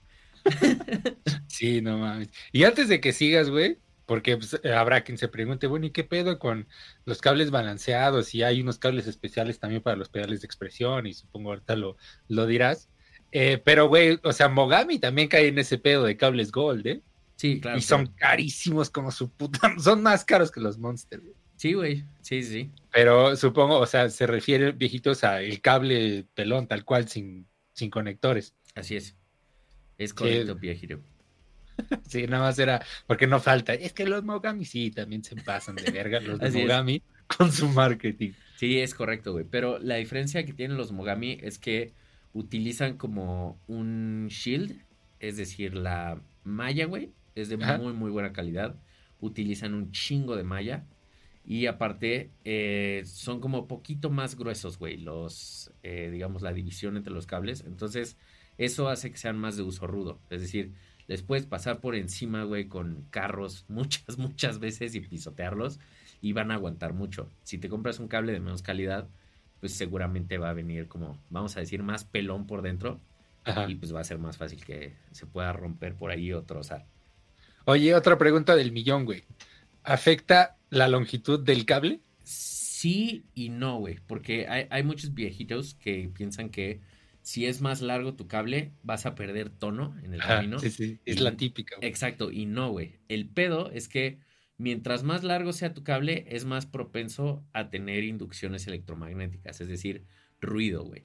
Sí, 1.47 1.83
no 1.83 1.99
mames. 1.99 2.31
Y 2.53 2.65
antes 2.65 2.89
de 2.89 3.01
que 3.01 3.13
sigas, 3.13 3.51
güey, 3.51 3.79
porque 4.07 4.37
pues, 4.37 4.59
eh, 4.65 4.73
habrá 4.73 5.03
quien 5.03 5.19
se 5.19 5.29
pregunte, 5.29 5.67
bueno, 5.67 5.87
¿y 5.87 5.91
qué 5.91 6.05
pedo 6.05 6.39
con 6.39 6.67
los 7.05 7.21
cables 7.21 7.51
balanceados? 7.51 8.35
Y 8.35 8.43
hay 8.43 8.61
unos 8.61 8.79
cables 8.79 9.07
especiales 9.07 9.59
también 9.61 9.83
para 9.83 9.97
los 9.97 10.09
pedales 10.09 10.41
de 10.41 10.47
expresión, 10.47 11.07
y 11.07 11.15
supongo 11.15 11.51
ahorita 11.51 11.77
lo, 11.77 11.97
lo 12.27 12.47
dirás. 12.47 12.89
Eh, 13.31 13.63
pero, 13.65 13.89
güey, 13.89 14.19
o 14.25 14.33
sea, 14.33 14.49
Mogami 14.49 14.99
también 14.99 15.29
cae 15.29 15.49
en 15.49 15.59
ese 15.59 15.79
pedo 15.79 16.05
de 16.05 16.17
cables 16.17 16.51
Gold, 16.51 16.87
¿eh? 16.87 17.03
Sí, 17.37 17.61
claro. 17.61 17.79
y 17.79 17.83
son 17.83 18.07
claro. 18.07 18.17
carísimos 18.19 18.91
como 18.91 19.11
su 19.11 19.31
puta. 19.31 19.61
Son 19.79 20.03
más 20.03 20.25
caros 20.25 20.51
que 20.51 20.61
los 20.61 20.77
Monster, 20.77 21.21
güey. 21.21 21.35
Sí, 21.57 21.75
güey. 21.75 22.05
Sí, 22.21 22.43
sí, 22.43 22.53
sí. 22.53 22.71
Pero 22.91 23.37
supongo, 23.37 23.79
o 23.79 23.87
sea, 23.87 24.11
se 24.11 24.27
refiere, 24.27 24.73
viejitos, 24.73 25.25
a 25.25 25.41
el 25.41 25.61
cable 25.61 26.27
pelón, 26.35 26.67
tal 26.67 26.85
cual, 26.85 27.09
sin, 27.09 27.47
sin 27.75 27.91
conectores. 27.91 28.55
Así 28.75 28.97
es. 28.97 29.15
Es 30.01 30.15
correcto, 30.15 30.57
viejito. 30.57 31.01
Sí, 32.09 32.27
nada 32.27 32.45
más 32.45 32.59
era, 32.59 32.85
porque 33.07 33.27
no 33.27 33.41
falta. 33.41 33.75
Es 33.75 33.93
que 33.93 34.07
los 34.07 34.25
Mogami 34.25 34.65
sí, 34.65 34.91
también 34.91 35.23
se 35.25 35.37
pasan 35.37 35.77
de 35.77 35.91
verga 35.91 36.21
los 36.21 36.41
de 36.41 36.49
es. 36.49 36.55
Mogami 36.55 37.03
con 37.27 37.53
su 37.53 37.69
marketing. 37.69 38.33
Sí, 38.55 38.79
es 38.79 38.95
correcto, 38.95 39.33
güey. 39.33 39.45
Pero 39.45 39.79
la 39.79 39.97
diferencia 39.97 40.45
que 40.45 40.55
tienen 40.55 40.77
los 40.79 40.93
Mogami 40.93 41.39
es 41.43 41.59
que 41.59 41.95
utilizan 42.33 42.97
como 42.97 43.61
un 43.67 44.29
shield, 44.31 44.85
es 45.19 45.37
decir, 45.37 45.75
la 45.75 46.23
malla, 46.45 46.87
güey, 46.87 47.13
es 47.35 47.51
de 47.51 47.59
Ajá. 47.61 47.79
muy, 47.79 47.93
muy 47.93 48.11
buena 48.11 48.33
calidad. 48.33 48.81
Utilizan 49.21 49.75
un 49.75 49.93
chingo 49.93 50.37
de 50.37 50.45
malla. 50.45 50.87
Y 51.45 51.67
aparte, 51.67 52.31
eh, 52.45 53.03
son 53.07 53.41
como 53.41 53.67
poquito 53.69 54.11
más 54.11 54.37
gruesos, 54.37 54.79
güey, 54.79 54.99
los, 54.99 55.73
eh, 55.83 56.11
digamos, 56.11 56.43
la 56.43 56.53
división 56.53 56.97
entre 56.97 57.13
los 57.13 57.27
cables. 57.27 57.65
Entonces, 57.67 58.17
eso 58.61 58.91
hace 58.91 59.11
que 59.11 59.17
sean 59.17 59.39
más 59.39 59.57
de 59.57 59.63
uso 59.63 59.87
rudo. 59.87 60.19
Es 60.29 60.43
decir, 60.43 60.75
les 61.07 61.23
puedes 61.23 61.47
pasar 61.47 61.81
por 61.81 61.95
encima, 61.95 62.45
güey, 62.45 62.69
con 62.69 63.07
carros 63.11 63.65
muchas, 63.69 64.19
muchas 64.19 64.59
veces 64.59 64.95
y 64.95 65.01
pisotearlos 65.01 65.81
y 66.21 66.35
van 66.35 66.51
a 66.51 66.55
aguantar 66.55 66.93
mucho. 66.93 67.31
Si 67.43 67.57
te 67.57 67.71
compras 67.71 67.99
un 67.99 68.09
cable 68.09 68.33
de 68.33 68.41
menos 68.41 68.61
calidad, 68.61 69.09
pues 69.61 69.73
seguramente 69.73 70.37
va 70.37 70.51
a 70.51 70.55
venir 70.55 70.89
como, 70.89 71.19
vamos 71.31 71.57
a 71.57 71.61
decir, 71.61 71.83
más 71.83 72.05
pelón 72.05 72.47
por 72.47 72.61
dentro 72.61 73.01
Ajá. 73.45 73.67
y 73.69 73.77
pues 73.77 73.95
va 73.95 74.01
a 74.01 74.05
ser 74.05 74.19
más 74.19 74.37
fácil 74.37 74.63
que 74.63 74.93
se 75.13 75.25
pueda 75.25 75.55
romper 75.55 75.95
por 75.95 76.11
ahí 76.11 76.31
o 76.35 76.43
trozar. 76.43 76.85
Oye, 77.65 77.95
otra 77.95 78.19
pregunta 78.19 78.57
del 78.57 78.73
millón, 78.73 79.07
güey. 79.07 79.25
¿Afecta 79.85 80.59
la 80.69 80.87
longitud 80.87 81.41
del 81.41 81.65
cable? 81.65 82.01
Sí 82.23 83.25
y 83.35 83.49
no, 83.49 83.79
güey, 83.79 84.01
porque 84.07 84.47
hay, 84.49 84.67
hay 84.69 84.83
muchos 84.83 85.15
viejitos 85.15 85.75
que 85.75 86.11
piensan 86.15 86.51
que 86.51 86.81
si 87.23 87.47
es 87.47 87.61
más 87.61 87.83
largo 87.83 88.15
tu 88.15 88.27
cable, 88.27 88.73
vas 88.83 89.07
a 89.07 89.15
perder 89.15 89.51
tono 89.51 89.97
en 90.03 90.15
el 90.15 90.21
Ajá, 90.21 90.37
camino. 90.37 90.59
sí, 90.59 90.71
sí, 90.71 90.99
es 91.05 91.21
la 91.21 91.37
típica. 91.37 91.77
güey. 91.77 91.89
Exacto, 91.89 92.31
y 92.31 92.47
no, 92.47 92.71
güey. 92.71 92.97
El 93.09 93.29
pedo 93.29 93.71
es 93.71 93.89
que 93.89 94.19
mientras 94.59 95.03
más 95.03 95.25
largo 95.25 95.53
sea 95.53 95.75
tu 95.75 95.83
cable, 95.85 96.27
es 96.29 96.45
más 96.45 96.67
propenso 96.67 97.45
a 97.53 97.71
tener 97.71 98.05
inducciones 98.05 98.67
electromagnéticas, 98.67 99.61
es 99.61 99.69
decir, 99.69 100.05
ruido, 100.41 100.85
güey. 100.85 101.03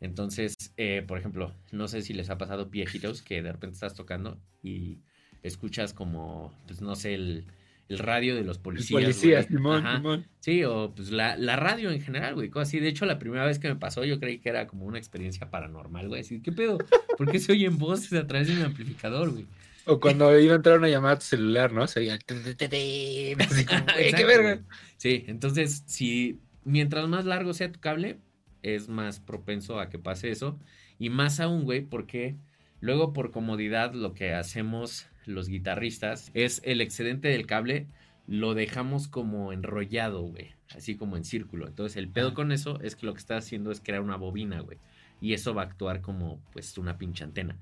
Entonces, 0.00 0.54
eh, 0.76 1.04
por 1.06 1.18
ejemplo, 1.18 1.54
no 1.72 1.88
sé 1.88 2.02
si 2.02 2.14
les 2.14 2.30
ha 2.30 2.38
pasado 2.38 2.66
viejitos 2.66 3.22
que 3.22 3.42
de 3.42 3.52
repente 3.52 3.74
estás 3.74 3.94
tocando 3.94 4.40
y 4.62 5.00
escuchas 5.42 5.92
como, 5.92 6.56
pues 6.66 6.80
no 6.80 6.94
sé, 6.94 7.14
el, 7.14 7.46
el 7.88 7.98
radio 7.98 8.34
de 8.34 8.44
los 8.44 8.58
policías. 8.58 9.02
policía, 9.02 9.36
güey. 9.42 9.48
Simón. 9.48 9.84
Simón. 9.96 10.26
Sí, 10.40 10.64
o 10.64 10.92
pues 10.94 11.10
la, 11.10 11.36
la 11.36 11.56
radio 11.56 11.90
en 11.90 12.00
general, 12.00 12.34
güey, 12.34 12.50
así. 12.56 12.80
De 12.80 12.88
hecho, 12.88 13.06
la 13.06 13.18
primera 13.18 13.46
vez 13.46 13.58
que 13.58 13.68
me 13.68 13.76
pasó, 13.76 14.04
yo 14.04 14.20
creí 14.20 14.38
que 14.38 14.50
era 14.50 14.66
como 14.66 14.84
una 14.84 14.98
experiencia 14.98 15.50
paranormal, 15.50 16.08
güey. 16.08 16.20
Así, 16.20 16.40
¿qué 16.40 16.52
pedo? 16.52 16.78
¿Por 17.16 17.30
qué 17.30 17.38
se 17.38 17.52
oyen 17.52 17.78
voces 17.78 18.12
a 18.12 18.26
través 18.26 18.48
de 18.48 18.56
un 18.56 18.62
amplificador, 18.62 19.30
güey? 19.30 19.46
O 19.86 20.00
cuando 20.00 20.38
iba 20.38 20.52
a 20.52 20.56
entrar 20.56 20.78
una 20.78 20.88
llamada 20.88 21.14
a 21.14 21.18
tu 21.18 21.24
celular, 21.24 21.72
¿no? 21.72 21.86
Se 21.86 22.00
oía 22.00 22.12
el 22.14 22.24
tun, 22.24 22.42
tun, 22.42 22.56
tun, 22.56 22.68
tun, 22.68 23.40
así 23.40 23.64
como, 23.64 23.84
güey, 23.84 24.12
qué 24.12 24.24
verga. 24.26 24.60
Sí, 24.98 25.24
entonces, 25.28 25.82
si 25.86 26.40
mientras 26.64 27.08
más 27.08 27.24
largo 27.24 27.54
sea 27.54 27.72
tu 27.72 27.80
cable, 27.80 28.18
es 28.62 28.88
más 28.90 29.18
propenso 29.20 29.80
a 29.80 29.88
que 29.88 29.98
pase 29.98 30.30
eso. 30.30 30.58
Y 30.98 31.08
más 31.08 31.40
aún, 31.40 31.64
güey, 31.64 31.80
porque 31.80 32.36
luego 32.80 33.14
por 33.14 33.30
comodidad 33.30 33.94
lo 33.94 34.12
que 34.12 34.34
hacemos 34.34 35.06
los 35.28 35.48
guitarristas 35.48 36.30
es 36.34 36.60
el 36.64 36.80
excedente 36.80 37.28
del 37.28 37.46
cable 37.46 37.86
lo 38.28 38.54
dejamos 38.54 39.08
como 39.08 39.52
enrollado, 39.52 40.20
güey. 40.20 40.54
Así 40.76 40.96
como 40.96 41.16
en 41.16 41.24
círculo. 41.24 41.66
Entonces, 41.66 41.96
el 41.96 42.08
pedo 42.08 42.28
Ajá. 42.28 42.34
con 42.36 42.52
eso 42.52 42.78
es 42.82 42.94
que 42.94 43.06
lo 43.06 43.14
que 43.14 43.20
está 43.20 43.38
haciendo 43.38 43.72
es 43.72 43.80
crear 43.80 44.02
una 44.02 44.16
bobina, 44.16 44.60
güey. 44.60 44.76
Y 45.20 45.32
eso 45.32 45.54
va 45.54 45.62
a 45.62 45.64
actuar 45.64 46.02
como, 46.02 46.38
pues, 46.52 46.76
una 46.76 46.98
pinche 46.98 47.24
antena. 47.24 47.56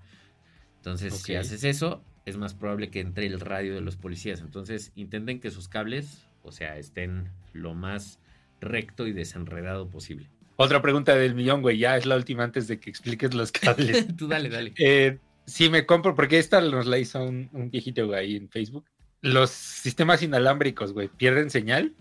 Entonces, 0.79 1.15
si 1.15 1.37
haces 1.37 1.63
eso, 1.63 2.03
es 2.27 2.37
más 2.37 2.55
probable 2.55 2.91
que 2.91 3.01
entre 3.01 3.27
el 3.27 3.39
radio 3.39 3.75
de 3.75 3.81
los 3.81 3.97
policías. 3.97 4.41
Entonces, 4.41 4.93
intenten 4.97 5.41
que 5.41 5.53
sus 5.53 5.69
cables, 5.69 6.27
o 6.43 6.51
sea, 6.51 6.77
estén 6.79 7.31
lo 7.53 7.75
más 7.75 8.19
recto 8.61 9.07
y 9.07 9.13
desenredado 9.13 9.89
posible. 9.89 10.29
Otra 10.57 10.83
pregunta 10.83 11.15
del 11.15 11.35
millón, 11.35 11.63
güey. 11.63 11.79
Ya 11.79 11.97
es 11.97 12.07
la 12.07 12.17
última 12.17 12.43
antes 12.43 12.67
de 12.67 12.81
que 12.81 12.91
expliques 12.91 13.35
los 13.35 13.53
cables. 13.53 14.07
Tú 14.17 14.27
dale, 14.27 14.49
dale. 14.49 14.73
Eh, 14.79 15.19
si 15.47 15.71
me 15.71 15.87
compro, 15.87 16.15
porque 16.15 16.39
esta 16.39 16.61
nos 16.61 16.87
la 16.87 16.99
hizo 16.99 17.23
un, 17.23 17.49
un 17.53 17.71
viejito 17.71 18.07
güey, 18.07 18.19
ahí 18.19 18.37
en 18.37 18.49
Facebook. 18.49 18.85
Los 19.23 19.51
sistemas 19.51 20.23
inalámbricos, 20.23 20.93
güey, 20.93 21.09
¿pierden 21.09 21.51
señal? 21.51 21.95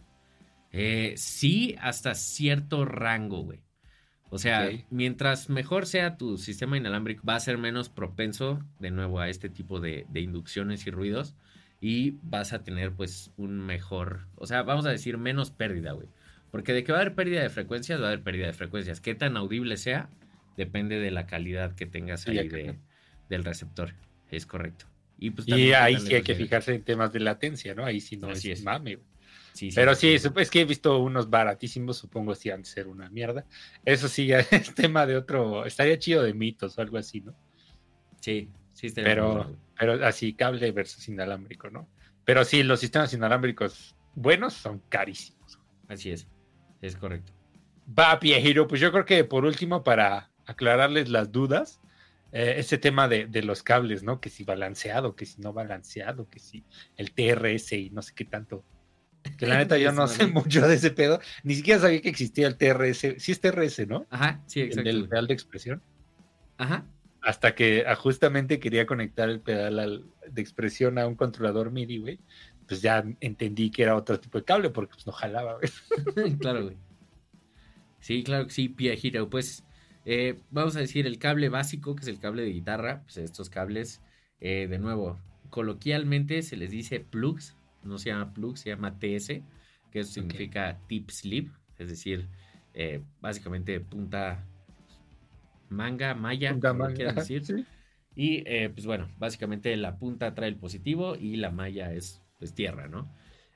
Eh, 0.71 1.13
sí, 1.15 1.75
hasta 1.79 2.15
cierto 2.15 2.85
rango, 2.85 3.43
güey. 3.43 3.61
O 4.29 4.37
sea, 4.37 4.69
mientras 4.89 5.49
mejor 5.49 5.85
sea 5.85 6.17
tu 6.17 6.37
sistema 6.37 6.75
inalámbrico, 6.75 7.23
va 7.25 7.35
a 7.35 7.39
ser 7.39 7.57
menos 7.57 7.87
propenso 7.87 8.59
de 8.79 8.91
nuevo 8.91 9.21
a 9.21 9.29
este 9.29 9.47
tipo 9.49 9.79
de, 9.79 10.05
de 10.09 10.19
inducciones 10.19 10.85
y 10.87 10.91
ruidos. 10.91 11.35
Y 11.79 12.15
vas 12.23 12.51
a 12.51 12.63
tener, 12.63 12.91
pues, 12.91 13.31
un 13.37 13.59
mejor. 13.59 14.27
O 14.35 14.47
sea, 14.47 14.63
vamos 14.63 14.85
a 14.85 14.89
decir 14.89 15.17
menos 15.17 15.51
pérdida, 15.51 15.93
güey. 15.93 16.09
Porque 16.51 16.73
de 16.73 16.83
que 16.83 16.91
va 16.91 16.97
a 16.97 17.01
haber 17.01 17.15
pérdida 17.15 17.41
de 17.41 17.49
frecuencias, 17.49 18.01
va 18.01 18.05
a 18.05 18.07
haber 18.07 18.23
pérdida 18.23 18.47
de 18.47 18.53
frecuencias. 18.53 18.99
Qué 18.99 19.15
tan 19.15 19.37
audible 19.37 19.77
sea, 19.77 20.09
depende 20.57 20.99
de 20.99 21.11
la 21.11 21.27
calidad 21.27 21.75
que 21.75 21.85
tengas 21.85 22.21
Sí, 22.21 22.37
ahí 22.37 22.49
de, 22.49 22.77
del 23.29 23.43
receptor. 23.43 23.93
Es 24.29 24.45
correcto. 24.45 24.85
Y, 25.17 25.31
pues, 25.31 25.47
Y 25.47 25.73
ahí 25.73 25.99
sí 25.99 26.13
hay 26.13 26.23
que 26.23 26.35
fijarse 26.35 26.73
en 26.73 26.83
temas 26.83 27.11
de 27.13 27.21
latencia, 27.21 27.73
¿no? 27.73 27.85
Ahí 27.85 28.01
sí 28.01 28.17
no 28.17 28.29
Así 28.29 28.51
es, 28.51 28.59
es. 28.59 28.65
mame. 28.65 28.99
Sí, 29.53 29.71
sí, 29.71 29.75
Pero 29.75 29.95
sí, 29.95 30.13
es 30.13 30.49
que 30.51 30.61
he 30.61 30.65
visto 30.65 30.99
unos 30.99 31.29
baratísimos, 31.29 31.97
supongo 31.97 32.35
si 32.35 32.49
han 32.49 32.63
de 32.63 32.67
ser 32.67 32.87
una 32.87 33.09
mierda. 33.09 33.45
Eso 33.85 34.09
sí, 34.09 34.27
ya 34.27 34.39
es 34.39 34.75
tema 34.75 35.05
de 35.05 35.15
otro, 35.15 35.65
estaría 35.65 35.97
chido 35.97 36.23
de 36.23 36.33
mitos 36.33 36.77
o 36.77 36.81
algo 36.81 36.97
así, 36.97 37.21
¿no? 37.21 37.33
Sí, 38.19 38.49
sí, 38.73 38.89
Pero-. 38.93 39.55
Pero 39.77 40.05
así, 40.05 40.33
cable 40.33 40.71
versus 40.71 41.07
inalámbrico, 41.09 41.69
¿no? 41.69 41.89
Pero 42.23 42.45
sí, 42.45 42.63
los 42.63 42.79
sistemas 42.79 43.13
inalámbricos 43.13 43.95
buenos 44.15 44.53
son 44.53 44.81
carísimos. 44.89 45.59
Así 45.87 46.11
es. 46.11 46.27
Es 46.81 46.95
correcto. 46.95 47.33
Va, 47.87 48.15
viejero, 48.15 48.67
pues 48.67 48.81
yo 48.81 48.91
creo 48.91 49.05
que 49.05 49.23
por 49.25 49.45
último, 49.45 49.83
para 49.83 50.31
aclararles 50.45 51.09
las 51.09 51.31
dudas, 51.31 51.81
eh, 52.37 52.55
ese 52.59 52.77
tema 52.77 53.07
de, 53.07 53.27
de 53.27 53.41
los 53.43 53.63
cables, 53.63 54.03
¿no? 54.03 54.19
Que 54.19 54.29
si 54.29 54.43
balanceado, 54.43 55.15
que 55.15 55.25
si 55.25 55.39
no 55.41 55.53
balanceado, 55.53 56.29
que 56.29 56.39
si 56.39 56.65
el 56.97 57.13
TRS 57.13 57.71
y 57.71 57.89
no 57.91 58.01
sé 58.01 58.13
qué 58.13 58.25
tanto. 58.25 58.63
Que 59.37 59.47
la 59.47 59.57
neta 59.59 59.77
yo 59.77 59.91
no 59.93 60.07
sé 60.07 60.27
mucho 60.27 60.67
de 60.67 60.75
ese 60.75 60.91
pedo. 60.91 61.19
Ni 61.43 61.55
siquiera 61.55 61.79
sabía 61.79 62.01
que 62.01 62.09
existía 62.09 62.47
el 62.47 62.57
TRS. 62.57 63.15
Sí 63.17 63.31
es 63.31 63.39
TRS, 63.39 63.87
¿no? 63.87 64.05
Ajá, 64.09 64.41
sí, 64.47 64.59
El 64.59 64.67
exacto. 64.67 64.87
del 64.89 64.97
güey. 64.99 65.09
pedal 65.09 65.27
de 65.27 65.33
expresión. 65.33 65.81
Ajá. 66.57 66.85
Hasta 67.21 67.55
que 67.55 67.85
ah, 67.87 67.95
justamente 67.95 68.59
quería 68.59 68.85
conectar 68.85 69.29
el 69.29 69.39
pedal 69.39 69.79
al- 69.79 70.05
de 70.29 70.41
expresión 70.41 70.99
a 70.99 71.07
un 71.07 71.15
controlador 71.15 71.71
MIDI, 71.71 71.97
güey. 71.97 72.19
Pues 72.67 72.81
ya 72.81 73.03
entendí 73.21 73.71
que 73.71 73.83
era 73.83 73.95
otro 73.95 74.19
tipo 74.19 74.37
de 74.37 74.43
cable 74.43 74.69
porque 74.69 74.93
pues 74.93 75.07
no 75.07 75.13
jalaba, 75.13 75.57
güey. 75.57 76.37
claro, 76.37 76.63
güey. 76.65 76.77
Sí, 77.99 78.23
claro 78.23 78.45
que 78.45 78.53
sí, 78.53 78.69
Pia 78.69 78.93
Hero. 78.93 79.29
Pues 79.29 79.64
eh, 80.05 80.39
vamos 80.51 80.75
a 80.75 80.79
decir 80.79 81.05
el 81.07 81.19
cable 81.19 81.49
básico, 81.49 81.95
que 81.95 82.03
es 82.03 82.07
el 82.07 82.19
cable 82.19 82.43
de 82.43 82.51
guitarra. 82.51 83.01
Pues 83.03 83.17
estos 83.17 83.49
cables, 83.49 84.01
eh, 84.39 84.67
de 84.69 84.79
nuevo, 84.79 85.19
coloquialmente 85.49 86.41
se 86.41 86.57
les 86.57 86.71
dice 86.71 86.99
plugs. 86.99 87.55
No 87.83 87.97
se 87.97 88.09
llama 88.09 88.33
plug, 88.33 88.57
se 88.57 88.69
llama 88.69 88.97
TS, 88.97 89.41
que 89.91 89.99
eso 89.99 90.11
significa 90.11 90.79
tip 90.87 91.09
sleeve. 91.09 91.51
Es 91.77 91.89
decir, 91.89 92.27
eh, 92.73 93.01
básicamente 93.21 93.79
punta 93.79 94.43
manga, 95.69 96.15
malla, 96.15 96.51
Punta 96.51 96.69
como 96.69 96.83
manga, 96.85 97.13
decir. 97.13 97.45
sí. 97.45 97.65
Y 98.15 98.43
eh, 98.45 98.69
pues 98.69 98.85
bueno, 98.85 99.09
básicamente 99.17 99.75
la 99.75 99.97
punta 99.97 100.33
trae 100.33 100.49
el 100.49 100.55
positivo 100.55 101.15
y 101.15 101.35
la 101.35 101.51
malla 101.51 101.93
es 101.93 102.21
pues 102.39 102.53
tierra, 102.53 102.87
¿no? 102.87 103.11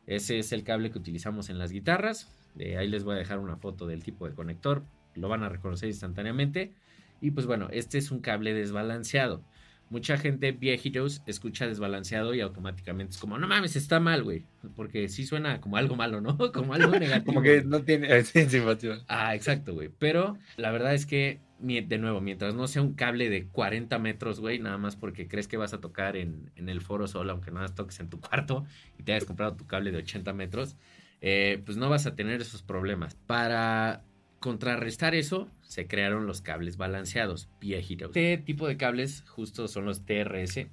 Ese 0.05 0.39
es 0.39 0.51
el 0.51 0.63
cable 0.63 0.91
que 0.91 0.97
utilizamos 0.97 1.49
en 1.49 1.57
las 1.57 1.71
guitarras. 1.71 2.29
Eh, 2.57 2.77
ahí 2.77 2.87
les 2.87 3.03
voy 3.03 3.15
a 3.15 3.19
dejar 3.19 3.39
una 3.39 3.57
foto 3.57 3.87
del 3.87 4.03
tipo 4.03 4.27
de 4.27 4.33
conector. 4.33 4.83
Lo 5.15 5.29
van 5.29 5.43
a 5.43 5.49
reconocer 5.49 5.89
instantáneamente. 5.89 6.73
Y 7.21 7.31
pues 7.31 7.45
bueno, 7.45 7.67
este 7.71 7.97
es 7.97 8.11
un 8.11 8.19
cable 8.19 8.53
desbalanceado. 8.53 9.43
Mucha 9.89 10.17
gente 10.17 10.51
viejitos 10.51 11.23
escucha 11.25 11.65
desbalanceado 11.65 12.35
y 12.35 12.41
automáticamente 12.41 13.13
es 13.13 13.17
como, 13.17 13.39
no 13.39 13.47
mames, 13.47 13.75
está 13.75 13.99
mal, 13.99 14.23
güey. 14.23 14.43
Porque 14.75 15.09
sí 15.09 15.25
suena 15.25 15.59
como 15.61 15.77
algo 15.77 15.95
malo, 15.95 16.21
¿no? 16.21 16.37
Como 16.53 16.75
algo 16.75 16.91
negativo. 16.99 17.33
Como 17.33 17.41
que 17.41 17.63
no 17.63 17.81
tiene. 17.81 18.07
Ah, 19.07 19.35
exacto, 19.35 19.73
güey. 19.73 19.89
Pero 19.97 20.37
la 20.57 20.71
verdad 20.71 20.93
es 20.93 21.07
que, 21.07 21.39
de 21.59 21.97
nuevo, 21.97 22.21
mientras 22.21 22.53
no 22.53 22.67
sea 22.67 22.83
un 22.83 22.93
cable 22.93 23.29
de 23.29 23.47
40 23.47 23.97
metros, 23.97 24.39
güey, 24.39 24.59
nada 24.59 24.77
más 24.77 24.95
porque 24.95 25.27
crees 25.27 25.47
que 25.47 25.57
vas 25.57 25.73
a 25.73 25.81
tocar 25.81 26.15
en, 26.15 26.51
en 26.55 26.69
el 26.69 26.81
foro 26.81 27.07
solo, 27.07 27.31
aunque 27.31 27.49
nada 27.49 27.63
más 27.63 27.75
toques 27.75 27.99
en 27.99 28.09
tu 28.09 28.19
cuarto 28.19 28.65
y 28.99 29.03
te 29.03 29.13
hayas 29.13 29.25
comprado 29.25 29.55
tu 29.55 29.65
cable 29.65 29.91
de 29.91 29.97
80 29.97 30.33
metros, 30.33 30.75
eh, 31.21 31.61
pues 31.65 31.77
no 31.77 31.89
vas 31.89 32.05
a 32.05 32.15
tener 32.15 32.41
esos 32.41 32.61
problemas. 32.61 33.15
Para 33.15 34.03
contrarrestar 34.39 35.15
eso, 35.15 35.49
se 35.61 35.87
crearon 35.87 36.25
los 36.25 36.41
cables 36.41 36.77
balanceados, 36.77 37.49
viejitos. 37.59 38.09
Este 38.09 38.37
tipo 38.37 38.67
de 38.67 38.77
cables 38.77 39.23
justo 39.27 39.67
son 39.67 39.85
los 39.85 40.05
TRS. 40.05 40.67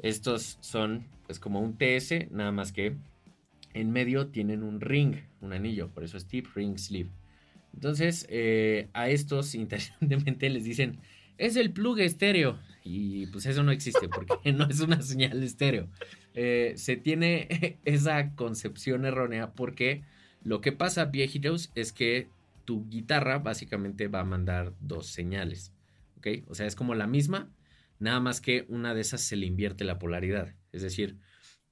Estos 0.00 0.58
son, 0.60 1.06
pues, 1.26 1.38
como 1.38 1.60
un 1.60 1.76
TS, 1.76 2.30
nada 2.30 2.52
más 2.52 2.72
que 2.72 2.96
en 3.74 3.90
medio 3.90 4.28
tienen 4.28 4.62
un 4.62 4.80
ring, 4.80 5.16
un 5.40 5.52
anillo, 5.52 5.88
por 5.88 6.04
eso 6.04 6.16
es 6.16 6.26
tip 6.26 6.46
ring 6.54 6.78
sleeve. 6.78 7.10
Entonces, 7.74 8.26
eh, 8.30 8.88
a 8.94 9.10
estos 9.10 9.54
interesantemente 9.54 10.48
les 10.50 10.64
dicen, 10.64 10.98
es 11.38 11.56
el 11.56 11.72
plug 11.72 12.00
estéreo. 12.00 12.58
Y 12.82 13.26
pues 13.26 13.46
eso 13.46 13.64
no 13.64 13.72
existe 13.72 14.08
porque 14.08 14.52
no 14.52 14.68
es 14.68 14.80
una 14.80 15.02
señal 15.02 15.42
estéreo. 15.42 15.88
Eh, 16.34 16.74
se 16.76 16.96
tiene 16.96 17.78
esa 17.84 18.34
concepción 18.34 19.04
errónea 19.04 19.52
porque 19.52 20.02
lo 20.42 20.60
que 20.60 20.72
pasa, 20.72 21.06
viejitos, 21.06 21.70
es 21.74 21.92
que 21.92 22.28
tu 22.66 22.86
guitarra 22.88 23.38
básicamente 23.38 24.08
va 24.08 24.20
a 24.20 24.24
mandar 24.24 24.74
dos 24.80 25.06
señales. 25.06 25.72
¿Ok? 26.18 26.28
O 26.48 26.54
sea, 26.54 26.66
es 26.66 26.76
como 26.76 26.94
la 26.94 27.06
misma, 27.06 27.50
nada 27.98 28.20
más 28.20 28.42
que 28.42 28.66
una 28.68 28.92
de 28.92 29.00
esas 29.00 29.22
se 29.22 29.36
le 29.36 29.46
invierte 29.46 29.84
la 29.84 29.98
polaridad. 29.98 30.54
Es 30.72 30.82
decir, 30.82 31.16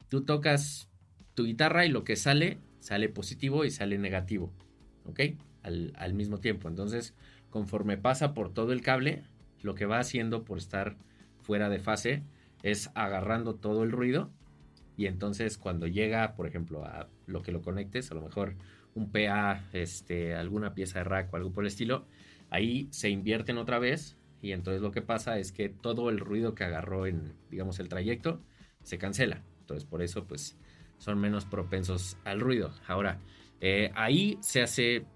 tú 0.08 0.24
tocas 0.24 0.88
tu 1.34 1.44
guitarra 1.44 1.84
y 1.84 1.90
lo 1.90 2.04
que 2.04 2.16
sale, 2.16 2.58
sale 2.80 3.10
positivo 3.10 3.66
y 3.66 3.70
sale 3.70 3.98
negativo. 3.98 4.54
¿Ok? 5.04 5.20
Al, 5.62 5.92
al 5.96 6.14
mismo 6.14 6.38
tiempo. 6.38 6.68
Entonces, 6.68 7.14
conforme 7.50 7.98
pasa 7.98 8.32
por 8.32 8.54
todo 8.54 8.72
el 8.72 8.80
cable, 8.80 9.24
lo 9.62 9.74
que 9.74 9.86
va 9.86 9.98
haciendo 9.98 10.44
por 10.44 10.58
estar 10.58 10.96
fuera 11.42 11.68
de 11.68 11.78
fase 11.78 12.22
es 12.62 12.90
agarrando 12.94 13.56
todo 13.56 13.82
el 13.82 13.92
ruido. 13.92 14.32
Y 14.96 15.06
entonces 15.06 15.58
cuando 15.58 15.86
llega, 15.86 16.34
por 16.34 16.46
ejemplo, 16.46 16.84
a 16.84 17.08
lo 17.26 17.42
que 17.42 17.52
lo 17.52 17.62
conectes, 17.62 18.10
a 18.10 18.14
lo 18.14 18.22
mejor 18.22 18.56
un 18.94 19.10
PA, 19.10 19.64
este, 19.72 20.34
alguna 20.34 20.74
pieza 20.74 21.00
de 21.00 21.04
rack 21.04 21.32
o 21.32 21.36
algo 21.36 21.52
por 21.52 21.64
el 21.64 21.68
estilo, 21.68 22.06
ahí 22.50 22.88
se 22.90 23.10
invierten 23.10 23.58
otra 23.58 23.78
vez. 23.78 24.16
Y 24.40 24.52
entonces 24.52 24.82
lo 24.82 24.92
que 24.92 25.02
pasa 25.02 25.38
es 25.38 25.52
que 25.52 25.68
todo 25.68 26.10
el 26.10 26.20
ruido 26.20 26.54
que 26.54 26.64
agarró 26.64 27.06
en, 27.06 27.32
digamos, 27.50 27.80
el 27.80 27.88
trayecto, 27.88 28.40
se 28.82 28.98
cancela. 28.98 29.42
Entonces 29.60 29.84
por 29.84 30.02
eso, 30.02 30.26
pues, 30.26 30.58
son 30.98 31.18
menos 31.18 31.44
propensos 31.44 32.18
al 32.24 32.40
ruido. 32.40 32.72
Ahora, 32.86 33.20
eh, 33.60 33.90
ahí 33.94 34.38
se 34.40 34.62
hace 34.62 35.06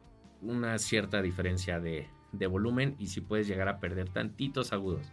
una 0.43 0.79
cierta 0.79 1.23
diferencia 1.23 1.81
de, 1.81 2.09
volumen 2.49 2.95
y 2.99 3.09
si 3.09 3.21
puedes 3.21 3.49
llegar 3.49 3.69
a 3.69 3.81
perder 3.81 4.11
tantitos 4.11 4.73
agudos. 4.73 5.13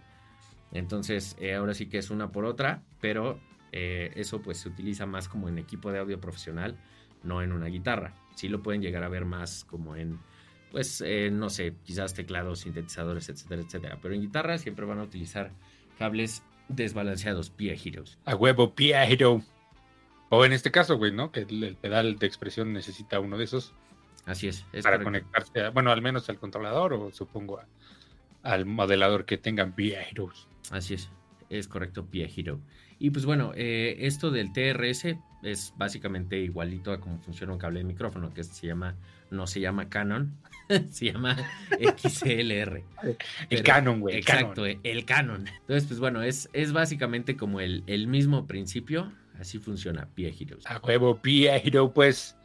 Entonces, 0.72 1.36
eh, 1.40 1.56
ahora 1.56 1.74
sí 1.74 1.88
que 1.88 1.98
es 1.98 2.10
una 2.10 2.32
por 2.32 2.46
otra, 2.46 2.84
pero 3.00 3.40
eh, 3.72 4.12
eso 4.16 4.42
pues 4.42 4.58
se 4.58 4.70
utiliza 4.70 5.06
más 5.06 5.28
como 5.28 5.50
en 5.50 5.58
equipo 5.58 5.92
de 5.92 6.00
audio 6.00 6.20
profesional, 6.20 6.78
no 7.24 7.42
en 7.42 7.52
una 7.52 7.68
guitarra. 7.68 8.14
Sí 8.36 8.48
lo 8.50 8.62
pueden 8.62 8.82
llegar 8.82 9.04
a 9.04 9.10
ver 9.10 9.26
más 9.26 9.64
como 9.66 9.96
en, 9.96 10.20
pues, 10.72 11.02
eh, 11.02 11.30
no 11.32 11.50
sé, 11.50 11.74
quizás 11.84 12.14
teclados, 12.14 12.60
sintetizadores, 12.60 13.30
etcétera, 13.30 13.62
etcétera. 13.62 13.98
Pero 14.02 14.14
en 14.14 14.22
guitarra 14.22 14.58
siempre 14.58 14.86
van 14.86 15.00
a 15.00 15.04
utilizar 15.04 15.52
cables 15.98 16.44
desbalanceados, 16.68 17.50
pie 17.50 17.76
giros. 17.78 18.18
A 18.26 18.36
huevo, 18.36 18.74
Piero. 18.76 19.42
O 20.30 20.44
en 20.44 20.54
este 20.54 20.72
caso, 20.72 20.98
güey, 20.98 21.12
¿no? 21.12 21.32
Que 21.32 21.42
el, 21.42 21.78
pedal 21.80 22.18
de 22.18 22.26
expresión 22.28 22.74
necesita 22.74 23.20
uno 23.20 23.38
de 23.38 23.44
esos 23.46 23.74
Así 24.26 24.48
es. 24.48 24.66
es 24.74 24.84
para 24.84 24.98
correcto. 24.98 25.04
conectarse, 25.06 25.62
a- 25.62 25.70
bueno, 25.70 25.92
al 25.92 26.02
menos 26.02 26.28
al 26.30 26.40
controlador 26.40 26.94
o 26.94 27.12
supongo 27.12 27.60
a- 27.60 27.68
al 28.44 28.66
modelador 28.66 29.26
que 29.26 29.38
tengan 29.38 29.74
Pieros. 29.74 30.48
Así 30.72 30.96
es, 30.96 31.10
es 31.58 31.68
correcto, 31.68 32.06
Pie 32.06 32.30
Hero. 32.36 32.62
Y 33.00 33.10
pues 33.10 33.26
bueno, 33.26 33.52
eh, 33.56 33.98
esto 34.00 34.32
del 34.32 34.54
TRS 34.54 35.18
es 35.44 35.74
básicamente 35.78 36.40
igualito 36.40 36.92
a 36.92 37.00
cómo 37.00 37.20
funciona 37.20 37.54
un 37.54 37.60
cable 37.60 37.80
de 37.80 37.86
micrófono, 37.86 38.34
que 38.34 38.44
se 38.44 38.68
llama, 38.68 38.96
no 39.30 39.48
se 39.48 39.60
llama 39.60 39.90
Canon, 39.90 40.38
se 40.92 41.12
llama 41.12 41.38
XLR. 41.98 42.84
El 43.50 43.64
Canon, 43.64 44.00
güey. 44.00 44.18
Exacto, 44.18 44.64
Canon. 44.64 44.80
el 44.84 45.06
Canon. 45.06 45.48
Entonces, 45.48 45.86
pues 45.88 46.00
bueno, 46.00 46.24
es, 46.24 46.50
es 46.54 46.72
básicamente 46.74 47.36
como 47.36 47.60
el, 47.60 47.84
el 47.88 48.08
mismo 48.08 48.48
principio, 48.48 49.12
así 49.40 49.60
funciona 49.60 50.08
Pie 50.16 50.34
Heroes. 50.40 50.66
A 50.68 50.80
huevo, 50.80 51.22
Piero, 51.22 51.94
pues 51.94 52.38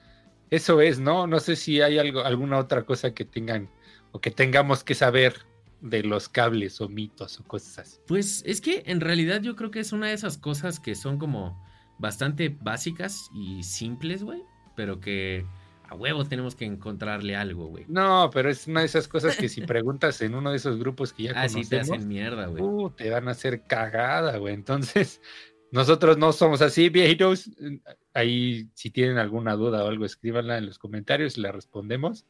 eso 0.50 0.80
es, 0.80 0.98
¿no? 0.98 1.26
No 1.26 1.38
sé 1.40 1.56
si 1.56 1.80
hay 1.80 1.98
algo, 1.98 2.24
alguna 2.24 2.58
otra 2.58 2.82
cosa 2.82 3.14
que 3.14 3.24
tengan 3.24 3.70
o 4.12 4.20
que 4.20 4.30
tengamos 4.30 4.82
que 4.82 4.94
saber 4.94 5.46
de 5.80 6.02
los 6.02 6.28
cables 6.28 6.80
o 6.80 6.88
mitos 6.88 7.40
o 7.40 7.44
cosas 7.44 7.78
así. 7.78 7.98
Pues 8.06 8.42
es 8.46 8.60
que 8.60 8.82
en 8.86 9.00
realidad 9.00 9.40
yo 9.42 9.56
creo 9.56 9.70
que 9.70 9.80
es 9.80 9.92
una 9.92 10.08
de 10.08 10.14
esas 10.14 10.38
cosas 10.38 10.80
que 10.80 10.94
son 10.94 11.18
como 11.18 11.62
bastante 11.98 12.48
básicas 12.60 13.30
y 13.34 13.62
simples, 13.62 14.22
güey, 14.22 14.42
pero 14.76 15.00
que 15.00 15.44
a 15.88 15.94
huevo 15.94 16.24
tenemos 16.24 16.54
que 16.54 16.64
encontrarle 16.64 17.34
algo, 17.34 17.66
güey. 17.66 17.84
No, 17.88 18.30
pero 18.32 18.48
es 18.48 18.66
una 18.66 18.80
de 18.80 18.86
esas 18.86 19.08
cosas 19.08 19.36
que 19.36 19.48
si 19.48 19.62
preguntas 19.62 20.20
en 20.22 20.34
uno 20.34 20.50
de 20.50 20.56
esos 20.56 20.78
grupos 20.78 21.12
que 21.12 21.24
ya 21.24 21.32
Ah, 21.34 21.48
sí, 21.48 21.62
te 21.62 21.76
conocemos, 21.76 21.98
hacen 21.98 22.08
mierda, 22.08 22.46
güey. 22.46 22.62
uh, 22.62 22.90
te 22.90 23.10
van 23.10 23.26
a 23.28 23.32
hacer 23.32 23.64
cagada, 23.66 24.36
güey. 24.38 24.54
Entonces, 24.54 25.20
nosotros 25.72 26.16
no 26.16 26.32
somos 26.32 26.62
así, 26.62 26.88
viejitos. 26.90 27.50
Ahí, 28.14 28.70
si 28.74 28.90
tienen 28.90 29.18
alguna 29.18 29.54
duda 29.56 29.84
o 29.84 29.88
algo, 29.88 30.04
escríbanla 30.04 30.58
en 30.58 30.66
los 30.66 30.78
comentarios 30.78 31.36
y 31.36 31.40
la 31.40 31.52
respondemos. 31.52 32.24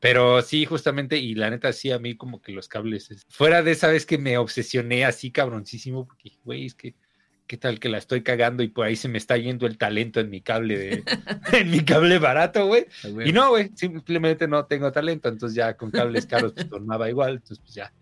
Pero 0.00 0.42
sí, 0.42 0.66
justamente, 0.66 1.16
y 1.18 1.34
la 1.34 1.50
neta, 1.50 1.72
sí, 1.72 1.90
a 1.90 1.98
mí 1.98 2.16
como 2.16 2.40
que 2.42 2.52
los 2.52 2.68
cables. 2.68 3.10
es- 3.10 3.24
Fuera 3.30 3.62
de 3.62 3.72
esa 3.72 3.88
vez 3.88 4.04
que 4.06 4.18
me 4.18 4.36
obsesioné 4.38 5.04
así 5.04 5.30
cabroncísimo, 5.30 6.06
porque, 6.06 6.32
güey, 6.44 6.66
es 6.66 6.74
que, 6.74 6.94
¿qué 7.46 7.56
tal 7.56 7.78
que 7.80 7.88
la 7.88 7.98
estoy 7.98 8.22
cagando 8.22 8.62
y 8.62 8.68
por 8.68 8.86
ahí 8.86 8.96
se 8.96 9.08
me 9.08 9.18
está 9.18 9.36
yendo 9.36 9.66
el 9.66 9.78
talento 9.78 10.20
en 10.20 10.28
mi 10.30 10.40
cable 10.42 10.76
de, 10.78 11.02
en 11.52 11.70
mi 11.70 11.84
cable 11.84 12.18
barato, 12.18 12.66
güey? 12.66 12.86
Y 13.28 13.32
no, 13.32 13.50
güey, 13.50 13.70
simplemente 13.74 14.46
no 14.48 14.66
tengo 14.66 14.92
talento, 14.92 15.28
entonces 15.28 15.56
ya 15.56 15.76
con 15.76 15.90
cables 15.90 16.26
caros 16.26 16.52
pues 16.52 16.68
tornaba 16.68 17.08
igual, 17.08 17.34
entonces 17.34 17.58
pues 17.60 17.74
ya, 17.74 17.92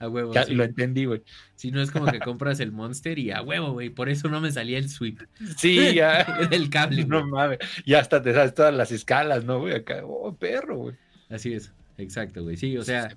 A 0.00 0.08
huevo. 0.08 0.32
ya 0.32 0.44
sí. 0.44 0.54
lo 0.54 0.64
entendí, 0.64 1.04
güey. 1.04 1.22
Si 1.54 1.70
no 1.70 1.80
es 1.82 1.90
como 1.90 2.06
que 2.06 2.18
compras 2.20 2.58
el 2.60 2.72
Monster 2.72 3.18
y 3.18 3.30
a 3.30 3.42
huevo, 3.42 3.72
güey. 3.72 3.90
Por 3.90 4.08
eso 4.08 4.28
no 4.28 4.40
me 4.40 4.50
salía 4.50 4.78
el 4.78 4.88
sweep. 4.88 5.20
Sí, 5.56 5.76
ya. 5.94 6.24
del 6.50 6.70
cable, 6.70 7.04
No 7.04 7.20
güey. 7.20 7.30
mames, 7.30 7.58
ya 7.86 8.00
hasta 8.00 8.22
te 8.22 8.32
sabes 8.34 8.54
todas 8.54 8.74
las 8.74 8.90
escalas, 8.92 9.44
¿no, 9.44 9.60
güey? 9.60 9.74
Acá, 9.76 10.00
oh, 10.04 10.34
perro, 10.34 10.76
güey. 10.78 10.96
Así 11.28 11.52
es. 11.52 11.72
Exacto, 11.98 12.42
güey. 12.42 12.56
Sí, 12.56 12.76
o 12.78 12.82
sea, 12.82 13.16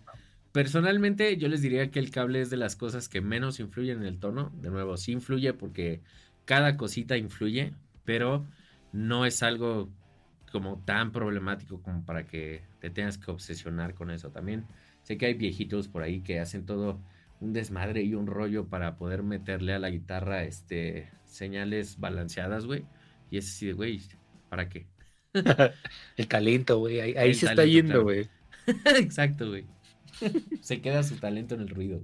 personalmente 0.52 1.38
yo 1.38 1.48
les 1.48 1.62
diría 1.62 1.89
que 1.89 2.00
el 2.00 2.12
cable 2.12 2.41
es 2.41 2.50
de 2.50 2.58
las 2.58 2.76
cosas 2.76 3.10
que 3.10 3.22
menos 3.22 3.60
influyen 3.60 4.00
en 4.00 4.06
el 4.06 4.19
tono. 4.19 4.52
De 4.62 4.69
nuevo, 4.69 4.98
sí 4.98 5.13
influye 5.13 5.54
porque 5.54 6.02
cada 6.46 6.78
cosita 6.78 7.17
influye, 7.17 7.74
pero 8.04 8.46
no 8.91 9.26
es 9.26 9.41
algo 9.41 9.89
como 10.52 10.84
tan 10.86 11.12
problemático 11.12 11.82
como 11.82 12.06
para 12.06 12.28
que 12.28 12.62
te 12.80 12.89
tengas 12.91 13.17
que 13.17 13.32
obsesionar 13.32 13.96
con 13.96 14.12
eso. 14.12 14.30
También 14.30 14.67
sé 15.04 15.18
que 15.18 15.28
hay 15.28 15.34
viejitos 15.36 15.88
por 15.88 16.02
ahí 16.04 16.22
que 16.22 16.39
hacen 16.39 16.66
todo 16.66 17.00
un 17.39 17.54
desmadre 17.54 18.04
y 18.04 18.16
un 18.16 18.26
rollo 18.28 18.68
para 18.68 18.96
poder 18.98 19.22
meterle 19.24 19.74
a 19.74 19.80
la 19.80 19.89
guitarra 19.89 20.44
este 20.44 21.10
señales 21.26 22.00
balanceadas, 22.00 22.66
güey. 22.66 22.86
Y 23.30 23.38
es 23.38 23.48
así 23.50 23.68
de, 23.68 23.74
güey, 23.74 24.02
¿para 24.50 24.70
qué? 24.70 24.88
El 26.18 26.28
talento, 26.28 26.80
güey, 26.80 27.00
ahí, 27.00 27.34
se 27.34 27.48
está 27.48 27.66
yendo, 27.66 27.89
claro. 27.89 28.04
güey. 28.04 28.30
Exacto, 28.98 29.50
güey. 29.50 29.66
Se 30.62 30.80
queda 30.82 31.04
su 31.04 31.18
talento 31.18 31.56
en 31.56 31.62
el 31.62 31.70
ruido. 31.70 32.04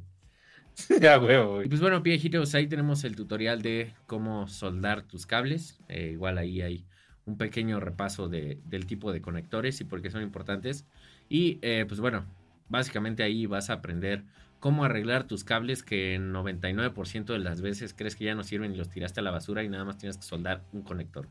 Ya, 1.02 1.20
huevo, 1.20 1.56
güey. 1.56 1.68
pues 1.68 1.82
bueno, 1.82 2.00
viejitos, 2.02 2.56
ahí 2.56 2.66
tenemos 2.68 3.04
el 3.04 3.16
tutorial 3.16 3.62
de 3.62 3.94
cómo 4.08 4.48
soldar 4.48 5.04
tus 5.04 5.26
cables. 5.26 5.78
Eh, 5.90 6.12
igual 6.14 6.38
ahí 6.38 6.62
hay 6.62 6.86
un 7.26 7.38
pequeño 7.38 7.80
repaso 7.82 8.30
de- 8.30 8.60
del 8.66 8.86
tipo 8.86 9.12
de 9.12 9.22
conectores 9.22 9.82
y 9.82 9.84
por 9.84 10.02
qué 10.02 10.10
son 10.10 10.22
importantes. 10.24 10.86
Y 11.28 11.60
eh, 11.62 11.84
pues 11.86 12.00
bueno, 12.00 12.26
básicamente 12.70 13.24
ahí 13.24 13.46
vas 13.46 13.70
a 13.70 13.74
aprender 13.74 14.24
cómo 14.60 14.84
arreglar 14.84 15.26
tus 15.26 15.44
cables 15.44 15.84
que 15.84 16.16
en 16.16 16.34
99% 16.34 17.26
de 17.26 17.40
las 17.40 17.62
veces 17.62 17.94
crees 17.94 18.16
que 18.16 18.26
ya 18.26 18.36
no 18.36 18.44
sirven 18.44 18.74
y 18.74 18.78
los 18.78 18.90
tiraste 18.90 19.20
a 19.20 19.24
la 19.24 19.32
basura 19.32 19.64
y 19.64 19.70
nada 19.70 19.86
más 19.86 19.98
tienes 19.98 20.18
que 20.18 20.24
soldar 20.24 20.64
un 20.72 20.84
conector. 20.84 21.28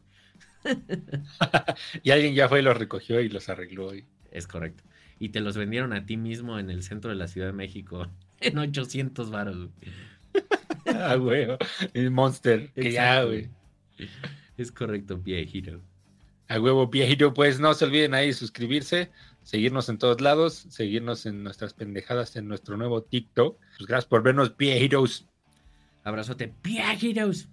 Y 2.03 2.11
alguien 2.11 2.35
ya 2.35 2.49
fue 2.49 2.61
y 2.61 2.63
los 2.63 2.77
recogió 2.77 3.21
y 3.21 3.29
los 3.29 3.49
arregló, 3.49 3.87
güey. 3.87 4.05
Es 4.31 4.47
correcto. 4.47 4.83
Y 5.19 5.31
te 5.31 5.41
los 5.41 5.57
vendieron 5.57 5.93
a 5.93 6.05
ti 6.05 6.17
mismo 6.17 6.59
en 6.59 6.71
el 6.71 6.83
centro 6.83 7.11
de 7.11 7.17
la 7.17 7.29
Ciudad 7.29 7.49
de 7.49 7.53
México 7.53 8.09
en 8.41 8.59
800 8.59 9.31
varos. 9.31 9.69
Ah, 10.87 11.17
güey. 11.17 11.47
El 11.95 12.11
monster, 12.11 12.71
que 12.73 12.93
ya, 12.93 13.23
Exacto, 13.23 13.29
güey. 13.29 13.51
Es 14.57 14.73
correcto, 14.73 15.17
viejito. 15.17 15.81
A 16.49 16.59
huevo, 16.59 16.87
viejito, 16.87 17.35
pues 17.35 17.61
no 17.61 17.75
se 17.75 17.85
olviden 17.85 18.15
ahí 18.15 18.29
de 18.29 18.33
suscribirse, 18.33 19.11
seguirnos 19.49 19.89
en 19.89 19.97
todos 19.97 20.21
lados, 20.21 20.67
seguirnos 20.69 21.25
en 21.25 21.43
nuestras 21.43 21.73
pendejadas 21.73 22.37
en 22.37 22.49
nuestro 22.49 22.77
nuevo 22.77 23.01
TikTok. 23.01 23.57
Pues 23.79 23.89
gracias 23.89 24.05
por 24.05 24.23
vernos, 24.23 24.55
viejitos. 24.55 25.25
Abrazote, 26.05 26.53
viejitos. 26.63 27.49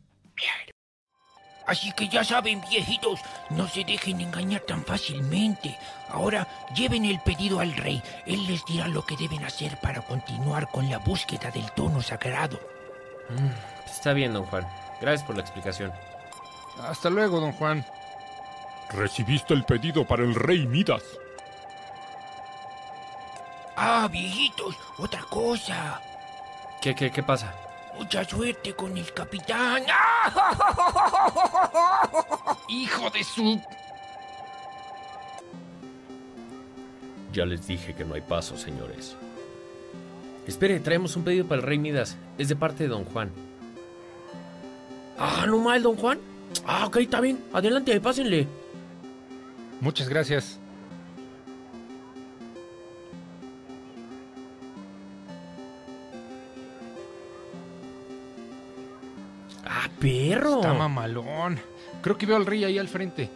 Así 1.65 1.93
que 1.93 2.09
ya 2.09 2.25
saben, 2.25 2.61
viejitos, 2.69 3.21
no 3.49 3.65
se 3.69 3.85
dejen 3.85 4.19
engañar 4.19 4.59
tan 4.61 4.83
fácilmente. 4.83 5.77
Ahora 6.09 6.45
lleven 6.75 7.05
el 7.05 7.21
pedido 7.21 7.61
al 7.61 7.73
rey. 7.77 8.03
Él 8.27 8.45
les 8.45 8.65
dirá 8.65 8.89
lo 8.89 9.05
que 9.05 9.15
deben 9.15 9.45
hacer 9.45 9.79
para 9.81 10.01
continuar 10.01 10.69
con 10.71 10.89
la 10.89 10.97
búsqueda 10.97 11.49
del 11.49 11.71
tono 11.71 12.01
sagrado. 12.01 12.59
Mm, 13.29 13.85
Está 13.89 14.11
bien, 14.11 14.33
don 14.33 14.43
Juan. 14.43 14.67
Gracias 14.99 15.25
por 15.25 15.35
la 15.37 15.43
explicación. 15.43 15.93
Hasta 16.81 17.09
luego, 17.09 17.39
don 17.39 17.53
Juan. 17.53 17.85
Recibiste 18.91 19.53
el 19.53 19.63
pedido 19.63 20.05
para 20.05 20.23
el 20.23 20.35
rey 20.35 20.67
Midas. 20.67 21.01
Ah, 23.75 24.07
viejitos, 24.11 24.75
otra 24.97 25.21
cosa. 25.23 26.01
¿Qué, 26.81 26.95
qué, 26.95 27.11
qué 27.11 27.23
pasa? 27.23 27.53
Mucha 27.97 28.23
suerte 28.23 28.73
con 28.73 28.97
el 28.97 29.13
capitán. 29.13 29.83
Hijo 32.69 33.09
de 33.09 33.23
su... 33.23 33.61
Ya 37.31 37.45
les 37.45 37.67
dije 37.67 37.93
que 37.93 38.05
no 38.05 38.15
hay 38.15 38.21
paso, 38.21 38.57
señores. 38.57 39.15
Espere, 40.47 40.79
traemos 40.79 41.15
un 41.15 41.23
pedido 41.23 41.45
para 41.45 41.61
el 41.61 41.67
rey 41.67 41.77
Midas. 41.77 42.17
Es 42.37 42.49
de 42.49 42.55
parte 42.55 42.83
de 42.83 42.89
don 42.89 43.05
Juan. 43.05 43.31
Ah, 45.17 45.45
no 45.47 45.59
mal, 45.59 45.81
don 45.81 45.95
Juan. 45.95 46.19
Ah, 46.65 46.85
ok, 46.85 46.97
está 46.97 47.19
bien. 47.19 47.43
Adelante, 47.53 47.99
pásenle. 47.99 48.47
Muchas 49.81 50.07
gracias. 50.07 50.59
Perro. 60.05 60.55
Está 60.57 60.73
mamalón. 60.73 61.59
Creo 62.01 62.17
que 62.17 62.25
veo 62.25 62.35
al 62.35 62.45
rey 62.45 62.63
ahí 62.63 62.77
al 62.77 62.87
frente. 62.87 63.29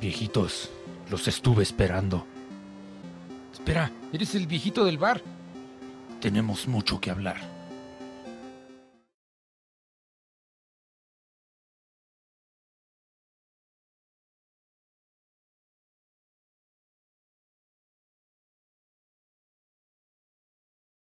Viejitos, 0.00 0.70
los 1.10 1.28
estuve 1.28 1.62
esperando. 1.62 2.26
Espera, 3.52 3.90
¿eres 4.12 4.34
el 4.34 4.46
viejito 4.46 4.84
del 4.84 4.98
bar? 4.98 5.22
Tenemos 6.20 6.66
mucho 6.66 7.00
que 7.00 7.10
hablar. 7.10 7.57